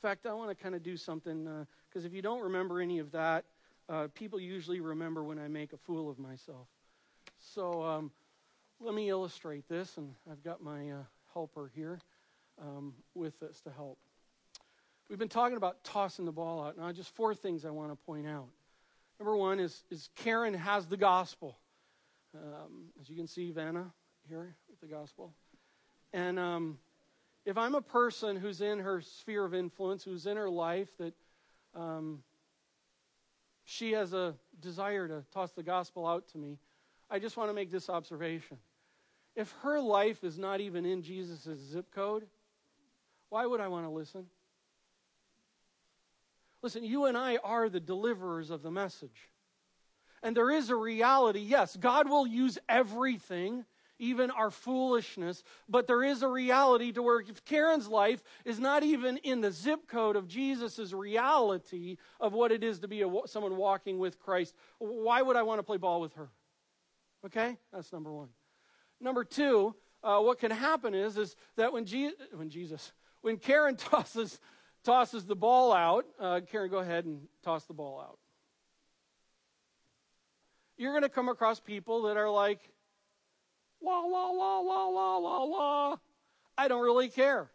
In 0.03 0.09
fact, 0.09 0.27
I 0.27 0.35
want 0.35 0.51
to 0.51 0.63
kind 0.63 0.75
of 0.75 0.83
do 0.83 0.97
something, 0.97 1.45
because 1.89 2.05
uh, 2.05 2.09
if 2.09 2.13
you 2.13 2.21
don't 2.21 2.43
remember 2.43 2.81
any 2.81 2.99
of 2.99 3.11
that, 3.13 3.45
uh, 3.89 4.09
people 4.15 4.39
usually 4.39 4.81
remember 4.81 5.25
when 5.25 5.39
I 5.39 5.49
make 5.49 5.73
a 5.73 5.79
fool 5.79 6.11
of 6.11 6.19
myself. 6.19 6.67
So 7.55 7.83
um, 7.83 8.11
let 8.85 8.95
me 8.95 9.09
illustrate 9.09 9.67
this, 9.67 9.97
and 9.97 10.15
I've 10.31 10.45
got 10.45 10.63
my 10.63 10.91
uh, 10.91 11.03
helper 11.33 11.71
here 11.75 11.99
um, 12.61 12.93
with 13.15 13.43
us 13.43 13.63
to 13.63 13.71
help. 13.71 13.97
We've 15.09 15.19
been 15.19 15.31
talking 15.31 15.57
about 15.57 15.83
tossing 15.85 16.27
the 16.27 16.33
ball 16.33 16.63
out. 16.63 16.77
Now, 16.77 16.93
just 16.93 17.15
four 17.15 17.35
things 17.35 17.65
I 17.65 17.71
want 17.71 17.93
to 17.93 17.97
point 17.97 18.27
out. 18.27 18.49
Number 19.19 19.37
one 19.37 19.59
is, 19.59 19.85
is 19.91 20.11
Karen 20.17 20.53
has 20.53 20.87
the 20.87 20.99
gospel. 20.99 21.57
Um, 22.35 22.91
as 23.01 23.09
you 23.09 23.17
can 23.17 23.27
see, 23.27 23.51
Vanna 23.53 23.91
here 24.29 24.55
with 24.69 24.81
the 24.81 24.87
gospel. 24.87 25.33
And 26.13 26.39
um, 26.39 26.79
if 27.47 27.57
I'm 27.57 27.75
a 27.75 27.83
person 27.83 28.37
who's 28.37 28.61
in 28.61 28.81
her 28.81 29.01
sphere 29.01 29.47
of 29.47 29.55
influence, 29.55 30.05
who's 30.05 30.27
in 30.27 30.37
her 30.37 30.51
life, 30.51 30.91
that 30.99 31.15
um, 31.75 32.23
she 33.65 33.93
has 33.93 34.13
a 34.13 34.35
desire 34.61 35.09
to 35.09 35.25
toss 35.33 35.53
the 35.53 35.63
gospel 35.63 36.07
out 36.07 36.29
to 36.33 36.39
me, 36.39 36.59
I 37.11 37.19
just 37.19 37.39
want 37.39 37.49
to 37.49 37.55
make 37.55 37.71
this 37.71 37.89
observation. 37.89 38.59
If 39.37 39.53
her 39.63 39.81
life 39.81 40.23
is 40.23 40.39
not 40.39 40.61
even 40.61 40.87
in 40.87 41.03
Jesus' 41.03 41.59
zip 41.59 41.93
code, 41.93 42.27
why 43.31 43.47
would 43.47 43.61
I 43.61 43.69
want 43.69 43.85
to 43.85 43.91
listen? 43.91 44.27
Listen, 46.63 46.85
you 46.85 47.07
and 47.07 47.17
I 47.17 47.37
are 47.39 47.69
the 47.69 47.81
deliverers 47.81 48.51
of 48.51 48.63
the 48.63 48.71
message. 48.71 49.29
And 50.23 50.35
there 50.35 50.51
is 50.51 50.71
a 50.71 50.77
reality, 50.77 51.41
yes, 51.41 51.77
God 51.77 52.09
will 52.09 52.27
use 52.27 52.59
everything, 52.69 53.67
even 53.99 54.31
our 54.31 54.51
foolishness, 54.51 55.43
but 55.69 55.87
there 55.87 56.03
is 56.03 56.23
a 56.23 56.29
reality 56.29 56.93
to 56.93 57.03
where 57.03 57.21
if 57.21 57.45
Karen's 57.45 57.89
life 57.89 58.23
is 58.45 58.59
not 58.59 58.83
even 58.83 59.19
in 59.19 59.43
the 59.43 59.53
zip 59.53 59.87
code 59.87 60.17
of 60.17 60.27
Jesus' 60.27 60.93
reality 60.93 61.99
of 62.21 62.33
what 62.33 62.53
it 62.53 62.65
is 62.65 62.79
to 62.81 62.89
be 62.89 63.03
a, 63.03 63.11
someone 63.27 63.57
walking 63.57 63.99
with 63.99 64.19
Christ, 64.19 64.55
why 64.79 65.21
would 65.21 65.37
I 65.37 65.43
want 65.43 65.59
to 65.59 65.63
play 65.63 65.77
ball 65.77 66.01
with 66.01 66.15
her? 66.15 66.31
Okay? 67.27 67.59
That's 67.73 67.93
number 67.93 68.11
one. 68.13 68.29
Number 69.01 69.25
two, 69.25 69.75
uh, 70.03 70.21
what 70.21 70.39
can 70.39 70.51
happen 70.51 70.95
is, 70.95 71.17
is 71.17 71.37
that 71.57 71.73
when, 71.73 71.87
when 72.33 72.51
Jesus, 72.51 72.93
when 73.23 73.39
Karen 73.39 73.77
tosses 73.77 74.39
tosses 74.85 75.25
the 75.25 75.35
ball 75.35 75.73
out. 75.73 76.05
Uh, 76.21 76.41
Karen, 76.51 76.71
go 76.71 76.79
ahead 76.79 77.07
and 77.07 77.23
toss 77.43 77.65
the 77.65 77.75
ball 77.75 78.01
out. 78.01 78.19
You're 80.77 80.93
going 80.93 81.03
to 81.03 81.09
come 81.09 81.29
across 81.29 81.59
people 81.59 82.03
that 82.03 82.17
are 82.17 82.31
like, 82.31 82.61
la, 83.83 84.01
la, 84.01 84.31
la, 84.31 84.59
la, 84.61 84.87
la, 84.89 85.17
la, 85.17 85.43
la. 85.43 85.97
I 86.57 86.69
don't 86.69 86.83
really 86.83 87.09
care. 87.09 87.51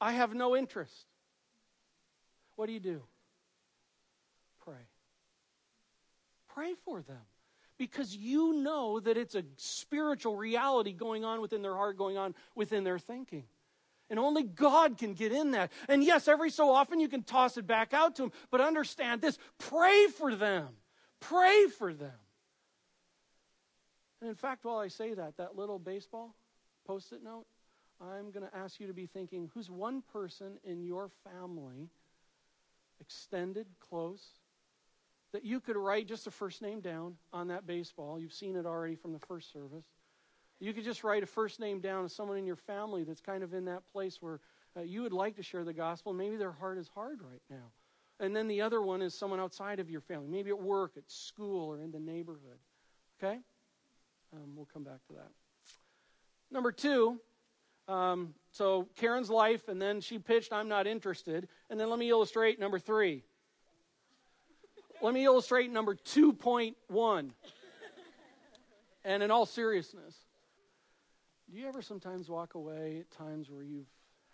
I 0.00 0.12
have 0.12 0.34
no 0.34 0.56
interest. 0.56 1.06
What 2.56 2.66
do 2.66 2.72
you 2.72 2.80
do? 2.80 3.02
Pray. 4.64 4.86
Pray 6.48 6.74
for 6.84 7.00
them 7.02 7.22
because 7.78 8.14
you 8.14 8.54
know 8.54 9.00
that 9.00 9.16
it's 9.16 9.34
a 9.34 9.44
spiritual 9.56 10.36
reality 10.36 10.92
going 10.92 11.24
on 11.24 11.40
within 11.40 11.62
their 11.62 11.74
heart, 11.74 11.96
going 11.96 12.18
on 12.18 12.34
within 12.54 12.84
their 12.84 12.98
thinking. 12.98 13.44
And 14.10 14.18
only 14.18 14.42
God 14.42 14.98
can 14.98 15.14
get 15.14 15.32
in 15.32 15.52
that. 15.52 15.70
And 15.88 16.02
yes, 16.02 16.28
every 16.28 16.50
so 16.50 16.72
often 16.72 16.98
you 16.98 17.08
can 17.08 17.22
toss 17.22 17.56
it 17.56 17.66
back 17.66 17.92
out 17.92 18.16
to 18.16 18.22
them, 18.22 18.32
but 18.50 18.60
understand 18.60 19.20
this 19.20 19.38
pray 19.58 20.06
for 20.06 20.34
them. 20.34 20.68
Pray 21.20 21.66
for 21.66 21.92
them. 21.92 22.12
And 24.20 24.28
in 24.28 24.36
fact, 24.36 24.64
while 24.64 24.78
I 24.78 24.88
say 24.88 25.14
that, 25.14 25.36
that 25.36 25.56
little 25.56 25.78
baseball 25.78 26.34
post 26.86 27.12
it 27.12 27.22
note, 27.22 27.46
I'm 28.00 28.30
going 28.30 28.46
to 28.46 28.56
ask 28.56 28.80
you 28.80 28.86
to 28.86 28.92
be 28.92 29.06
thinking 29.06 29.50
who's 29.54 29.70
one 29.70 30.02
person 30.12 30.58
in 30.64 30.84
your 30.84 31.10
family, 31.24 31.88
extended, 33.00 33.66
close, 33.80 34.22
that 35.32 35.44
you 35.44 35.60
could 35.60 35.76
write 35.76 36.06
just 36.06 36.26
a 36.26 36.30
first 36.30 36.62
name 36.62 36.80
down 36.80 37.16
on 37.32 37.48
that 37.48 37.66
baseball. 37.66 38.18
You've 38.18 38.32
seen 38.32 38.56
it 38.56 38.66
already 38.66 38.94
from 38.94 39.12
the 39.12 39.18
first 39.18 39.52
service. 39.52 39.84
You 40.60 40.72
could 40.72 40.84
just 40.84 41.04
write 41.04 41.22
a 41.22 41.26
first 41.26 41.60
name 41.60 41.80
down 41.80 42.04
of 42.04 42.12
someone 42.12 42.36
in 42.36 42.46
your 42.46 42.56
family 42.56 43.04
that's 43.04 43.20
kind 43.20 43.42
of 43.42 43.54
in 43.54 43.66
that 43.66 43.86
place 43.92 44.18
where 44.20 44.40
uh, 44.76 44.80
you 44.80 45.02
would 45.02 45.12
like 45.12 45.36
to 45.36 45.42
share 45.42 45.64
the 45.64 45.72
gospel. 45.72 46.12
Maybe 46.12 46.36
their 46.36 46.52
heart 46.52 46.78
is 46.78 46.88
hard 46.88 47.20
right 47.22 47.42
now. 47.48 47.72
And 48.20 48.34
then 48.34 48.48
the 48.48 48.62
other 48.62 48.82
one 48.82 49.00
is 49.00 49.14
someone 49.14 49.38
outside 49.38 49.78
of 49.78 49.88
your 49.88 50.00
family, 50.00 50.28
maybe 50.28 50.50
at 50.50 50.60
work, 50.60 50.92
at 50.96 51.04
school, 51.06 51.64
or 51.70 51.80
in 51.80 51.92
the 51.92 52.00
neighborhood. 52.00 52.58
Okay? 53.22 53.38
Um, 54.32 54.56
we'll 54.56 54.68
come 54.72 54.82
back 54.82 55.06
to 55.08 55.12
that. 55.14 55.30
Number 56.50 56.72
two, 56.72 57.20
um, 57.86 58.34
so 58.50 58.88
Karen's 58.96 59.30
life, 59.30 59.68
and 59.68 59.80
then 59.80 60.00
she 60.00 60.18
pitched, 60.18 60.52
I'm 60.52 60.68
not 60.68 60.86
interested. 60.86 61.48
And 61.70 61.78
then 61.78 61.88
let 61.90 61.98
me 61.98 62.10
illustrate 62.10 62.58
number 62.58 62.78
three. 62.78 63.22
Let 65.02 65.14
me 65.14 65.24
illustrate 65.24 65.70
number 65.70 65.94
2.1. 65.94 67.30
And 69.04 69.22
in 69.22 69.30
all 69.30 69.46
seriousness, 69.46 70.14
do 71.50 71.58
you 71.58 71.66
ever 71.66 71.82
sometimes 71.82 72.28
walk 72.28 72.54
away 72.54 72.98
at 73.00 73.10
times 73.16 73.50
where 73.50 73.62
you've 73.62 73.88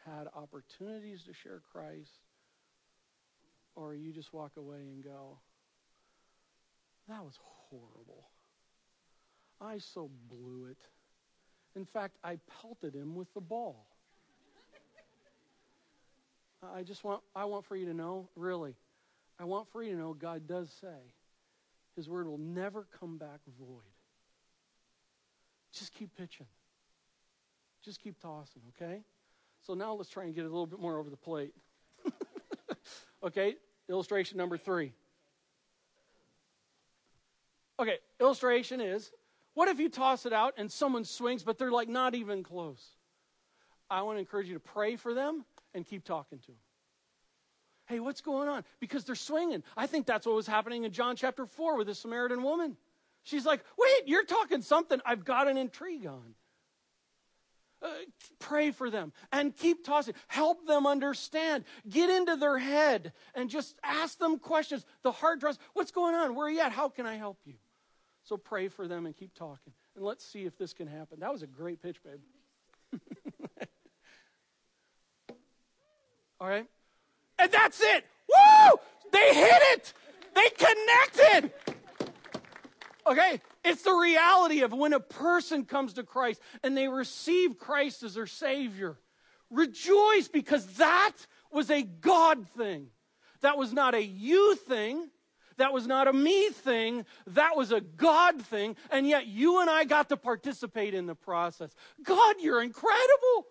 had 0.05 0.27
opportunities 0.35 1.23
to 1.25 1.33
share 1.33 1.61
Christ, 1.73 2.19
or 3.75 3.95
you 3.95 4.13
just 4.13 4.33
walk 4.33 4.53
away 4.57 4.81
and 4.93 5.03
go, 5.03 5.39
that 7.09 7.23
was 7.23 7.39
horrible. 7.71 8.29
I 9.61 9.79
so 9.79 10.11
blew 10.29 10.67
it. 10.71 10.79
In 11.77 11.85
fact, 11.85 12.17
I 12.23 12.39
pelted 12.61 12.95
him 12.95 13.15
with 13.15 13.33
the 13.35 13.41
ball. 13.41 13.87
I 16.75 16.83
just 16.83 17.05
want 17.05 17.23
I 17.37 17.45
want 17.45 17.67
for 17.67 17.77
you 17.77 17.87
to 17.87 17.95
know, 17.95 18.29
really. 18.37 18.75
I 19.39 19.45
want 19.45 19.69
for 19.73 19.83
you 19.83 19.93
to 19.93 19.99
know 19.99 20.15
God 20.15 20.47
does 20.47 20.71
say 20.81 21.13
his 21.97 22.09
word 22.09 22.27
will 22.27 22.39
never 22.39 22.87
come 23.01 23.19
back 23.19 23.41
void. 23.59 23.83
Just 25.73 25.93
keep 25.93 26.15
pitching. 26.17 26.47
Just 27.85 28.01
keep 28.01 28.19
tossing, 28.21 28.63
okay? 28.77 29.03
So 29.67 29.75
now 29.75 29.95
let's 29.95 30.09
try 30.09 30.25
and 30.25 30.35
get 30.35 30.43
a 30.43 30.49
little 30.49 30.67
bit 30.67 30.79
more 30.79 30.99
over 30.99 31.11
the 31.11 31.17
plate. 31.17 31.55
okay, 33.23 33.57
illustration 33.89 34.39
number 34.39 34.57
three. 34.57 34.93
Okay, 37.79 37.99
illustration 38.21 38.81
is 38.81 39.11
what 39.55 39.69
if 39.69 39.79
you 39.79 39.89
toss 39.89 40.27
it 40.27 40.33
out 40.33 40.55
and 40.57 40.71
someone 40.71 41.05
swings, 41.05 41.43
but 41.43 41.59
they're 41.59 41.73
like 41.73 41.89
not 41.89 42.15
even 42.15 42.43
close? 42.43 42.85
I 43.91 44.03
want 44.03 44.17
to 44.17 44.21
encourage 44.21 44.49
you 44.49 44.55
to 44.55 44.61
pray 44.61 44.97
for 44.97 45.15
them 45.15 45.45
and 45.75 45.87
keep 45.87 46.05
talking 46.05 46.39
to 46.39 46.47
them. 46.47 46.57
Hey, 47.87 48.01
what's 48.01 48.21
going 48.21 48.49
on? 48.49 48.65
Because 48.81 49.05
they're 49.05 49.15
swinging. 49.15 49.63
I 49.77 49.87
think 49.87 50.07
that's 50.07 50.27
what 50.27 50.35
was 50.35 50.47
happening 50.47 50.85
in 50.85 50.93
John 50.93 51.17
chapter 51.17 51.47
4 51.47 51.77
with 51.77 51.87
the 51.87 51.95
Samaritan 51.95 52.43
woman. 52.43 52.77
She's 53.23 53.45
like, 53.45 53.65
wait, 53.79 54.09
you're 54.09 54.25
talking 54.25 54.63
something 54.63 55.01
I've 55.05 55.25
got 55.25 55.49
an 55.49 55.57
intrigue 55.57 56.07
on. 56.07 56.35
Uh, 57.83 57.89
pray 58.39 58.71
for 58.71 58.89
them 58.89 59.13
and 59.31 59.55
keep 59.55 59.85
tossing. 59.85 60.15
Help 60.29 60.67
them 60.67 60.87
understand. 60.87 61.65
Get 61.87 62.09
into 62.09 62.37
their 62.37 62.57
head 62.57 63.13
and 63.35 63.51
just 63.51 63.77
ask 63.83 64.19
them 64.19 64.39
questions. 64.39 64.87
The 65.03 65.13
heart 65.13 65.41
draws, 65.41 65.59
what's 65.75 65.91
going 65.91 66.15
on? 66.15 66.35
Where 66.35 66.47
are 66.47 66.51
you 66.51 66.61
at? 66.61 66.73
How 66.73 66.89
can 66.89 67.05
I 67.05 67.17
help 67.17 67.39
you? 67.45 67.55
So 68.23 68.39
pray 68.39 68.69
for 68.69 68.89
them 68.89 69.05
and 69.05 69.15
keep 69.15 69.35
talking. 69.35 69.75
And 69.95 70.05
let's 70.05 70.25
see 70.25 70.45
if 70.45 70.57
this 70.57 70.73
can 70.73 70.87
happen. 70.87 71.21
That 71.21 71.31
was 71.31 71.43
a 71.43 71.47
great 71.47 71.83
pitch, 71.83 71.99
babe. 72.03 73.01
All 76.41 76.49
right? 76.49 76.67
And 77.45 77.53
that's 77.53 77.79
it. 77.79 78.07
Woo! 78.27 78.79
They 79.13 79.35
hit 79.35 79.63
it. 79.75 79.93
They 80.35 80.49
connected. 80.49 81.53
Okay? 83.07 83.39
It's 83.63 83.83
the 83.83 83.93
reality 83.93 84.63
of 84.63 84.73
when 84.73 84.95
a 84.95 85.01
person 85.01 85.67
comes 85.67 85.93
to 85.95 86.05
Christ 86.05 86.41
and 86.63 86.75
they 86.75 86.89
receive 86.89 87.59
Christ 87.59 88.03
as 88.03 88.15
their 88.15 88.27
Savior. 88.27 88.97
Rejoice 89.51 90.27
because 90.27 90.65
that 90.77 91.13
was 91.53 91.71
a 91.71 91.83
God 91.83 92.49
thing. 92.57 92.87
That 93.43 93.59
was 93.59 93.75
not 93.75 93.95
a 93.95 94.03
you 94.03 94.57
thing. 94.57 95.11
That 95.59 95.75
was 95.75 95.87
not 95.87 96.09
a 96.09 96.15
me 96.15 96.49
thing. 96.49 97.05
That 97.27 97.59
was 97.59 97.73
a 97.73 97.83
God 97.83 98.41
thing. 98.41 98.75
And 98.91 99.07
yet 99.07 99.27
you 99.27 99.61
and 99.61 99.69
I 99.69 99.85
got 99.85 100.09
to 100.09 100.17
participate 100.17 100.95
in 100.95 101.05
the 101.05 101.15
process. 101.15 101.75
God, 102.03 102.37
you're 102.41 102.63
incredible. 102.63 103.47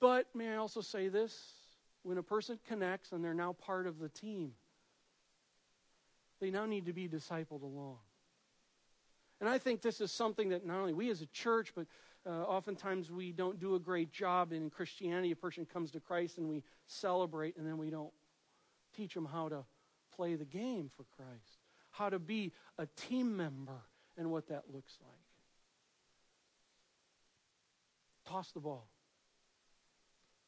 But 0.00 0.26
may 0.34 0.50
I 0.50 0.56
also 0.56 0.82
say 0.82 1.08
this? 1.08 1.61
When 2.02 2.18
a 2.18 2.22
person 2.22 2.58
connects 2.66 3.12
and 3.12 3.24
they're 3.24 3.34
now 3.34 3.52
part 3.52 3.86
of 3.86 3.98
the 3.98 4.08
team, 4.08 4.52
they 6.40 6.50
now 6.50 6.66
need 6.66 6.86
to 6.86 6.92
be 6.92 7.08
discipled 7.08 7.62
along. 7.62 7.98
And 9.40 9.48
I 9.48 9.58
think 9.58 9.82
this 9.82 10.00
is 10.00 10.12
something 10.12 10.50
that 10.50 10.66
not 10.66 10.78
only 10.78 10.92
we 10.92 11.10
as 11.10 11.20
a 11.20 11.26
church, 11.26 11.72
but 11.74 11.86
uh, 12.26 12.42
oftentimes 12.42 13.10
we 13.10 13.32
don't 13.32 13.58
do 13.58 13.74
a 13.74 13.78
great 13.78 14.12
job 14.12 14.52
in 14.52 14.70
Christianity. 14.70 15.32
A 15.32 15.36
person 15.36 15.66
comes 15.66 15.90
to 15.92 16.00
Christ 16.00 16.38
and 16.38 16.48
we 16.48 16.62
celebrate, 16.86 17.56
and 17.56 17.66
then 17.66 17.78
we 17.78 17.90
don't 17.90 18.12
teach 18.96 19.14
them 19.14 19.24
how 19.24 19.48
to 19.48 19.64
play 20.14 20.34
the 20.34 20.44
game 20.44 20.90
for 20.96 21.04
Christ, 21.16 21.58
how 21.90 22.08
to 22.08 22.18
be 22.18 22.52
a 22.78 22.86
team 22.86 23.36
member, 23.36 23.80
and 24.16 24.30
what 24.30 24.48
that 24.48 24.64
looks 24.72 24.98
like. 25.00 25.10
Toss 28.28 28.52
the 28.52 28.60
ball. 28.60 28.86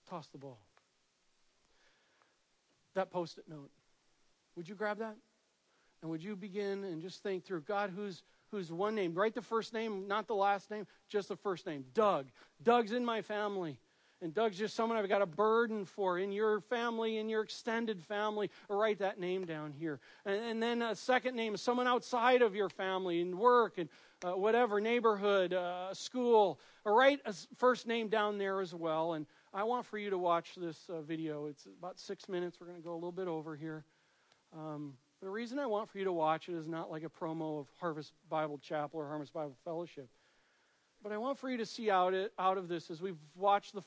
Toss 0.08 0.28
the 0.28 0.38
ball. 0.38 0.60
That 2.94 3.10
post 3.10 3.38
it 3.38 3.44
note. 3.48 3.70
Would 4.56 4.68
you 4.68 4.74
grab 4.74 4.98
that? 4.98 5.16
And 6.02 6.10
would 6.10 6.22
you 6.22 6.36
begin 6.36 6.84
and 6.84 7.02
just 7.02 7.22
think 7.22 7.44
through 7.44 7.62
God, 7.62 7.90
who's 7.94 8.22
who's 8.54 8.72
one 8.72 8.94
name. 8.94 9.14
Write 9.14 9.34
the 9.34 9.42
first 9.42 9.72
name, 9.72 10.06
not 10.06 10.28
the 10.28 10.34
last 10.34 10.70
name, 10.70 10.86
just 11.08 11.28
the 11.28 11.36
first 11.36 11.66
name. 11.66 11.84
Doug. 11.92 12.26
Doug's 12.62 12.92
in 12.92 13.04
my 13.04 13.20
family. 13.20 13.78
And 14.22 14.32
Doug's 14.32 14.56
just 14.56 14.74
someone 14.74 14.96
I've 14.96 15.08
got 15.08 15.20
a 15.20 15.26
burden 15.26 15.84
for 15.84 16.18
in 16.18 16.32
your 16.32 16.60
family, 16.60 17.18
in 17.18 17.28
your 17.28 17.42
extended 17.42 18.02
family. 18.02 18.48
Write 18.70 19.00
that 19.00 19.18
name 19.18 19.44
down 19.44 19.72
here. 19.72 20.00
And, 20.24 20.36
and 20.36 20.62
then 20.62 20.82
a 20.82 20.94
second 20.94 21.34
name, 21.34 21.56
someone 21.56 21.86
outside 21.86 22.40
of 22.40 22.54
your 22.54 22.70
family 22.70 23.20
in 23.20 23.36
work 23.36 23.76
and 23.76 23.88
uh, 24.24 24.30
whatever, 24.30 24.80
neighborhood, 24.80 25.52
uh, 25.52 25.92
school. 25.92 26.58
Write 26.86 27.20
a 27.26 27.34
first 27.56 27.86
name 27.86 28.08
down 28.08 28.38
there 28.38 28.60
as 28.60 28.72
well. 28.72 29.14
And 29.14 29.26
I 29.56 29.62
want 29.62 29.86
for 29.86 29.98
you 29.98 30.10
to 30.10 30.18
watch 30.18 30.56
this 30.56 30.76
uh, 30.88 31.00
video. 31.02 31.46
It's 31.46 31.66
about 31.66 32.00
six 32.00 32.28
minutes. 32.28 32.58
We're 32.60 32.66
going 32.66 32.78
to 32.78 32.82
go 32.82 32.92
a 32.92 32.96
little 32.96 33.12
bit 33.12 33.28
over 33.28 33.54
here. 33.54 33.84
Um, 34.52 34.94
the 35.22 35.30
reason 35.30 35.60
I 35.60 35.66
want 35.66 35.88
for 35.88 35.98
you 35.98 36.04
to 36.06 36.12
watch 36.12 36.48
it 36.48 36.56
is 36.56 36.66
not 36.66 36.90
like 36.90 37.04
a 37.04 37.08
promo 37.08 37.60
of 37.60 37.68
Harvest 37.78 38.14
Bible 38.28 38.58
Chapel 38.58 38.98
or 38.98 39.06
Harvest 39.06 39.32
Bible 39.32 39.56
Fellowship. 39.64 40.08
But 41.04 41.12
I 41.12 41.18
want 41.18 41.38
for 41.38 41.48
you 41.48 41.56
to 41.58 41.66
see 41.66 41.88
out, 41.88 42.14
it, 42.14 42.32
out 42.36 42.58
of 42.58 42.66
this 42.66 42.90
as 42.90 43.00
we've 43.00 43.16
watched 43.36 43.74
the 43.74 43.82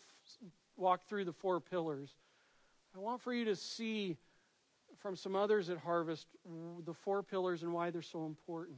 walk 0.77 1.01
through 1.09 1.25
the 1.25 1.33
four 1.33 1.59
pillars. 1.59 2.11
I 2.95 2.99
want 2.99 3.21
for 3.21 3.33
you 3.33 3.43
to 3.45 3.55
see 3.55 4.15
from 4.99 5.17
some 5.17 5.35
others 5.35 5.69
at 5.69 5.79
Harvest 5.79 6.27
the 6.85 6.93
four 6.93 7.23
pillars 7.23 7.63
and 7.63 7.73
why 7.73 7.89
they're 7.89 8.01
so 8.01 8.25
important. 8.25 8.77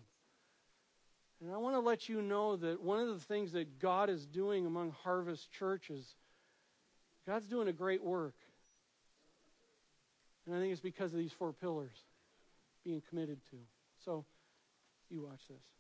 And 1.40 1.54
I 1.54 1.58
want 1.58 1.76
to 1.76 1.82
let 1.82 2.10
you 2.10 2.24
know 2.24 2.56
that 2.56 2.82
one 2.82 3.00
of 3.00 3.10
the 3.10 3.20
things 3.20 3.52
that 3.52 3.78
God 3.78 4.10
is 4.10 4.26
doing 4.26 4.66
among 4.66 4.92
Harvest 5.04 5.52
churches, 5.52 6.16
God's 7.26 7.48
doing 7.48 7.68
a 7.68 7.74
great 7.74 8.04
work. 8.04 8.36
And 10.46 10.56
I 10.56 10.60
think 10.60 10.72
it's 10.72 10.82
because 10.82 11.14
of 11.14 11.20
these 11.20 11.34
four 11.34 11.54
pillars 11.54 11.92
being 12.84 13.02
committed 13.10 13.40
to. 13.52 13.58
So, 14.04 14.26
you 15.10 15.22
watch 15.22 15.42
this. 15.48 15.79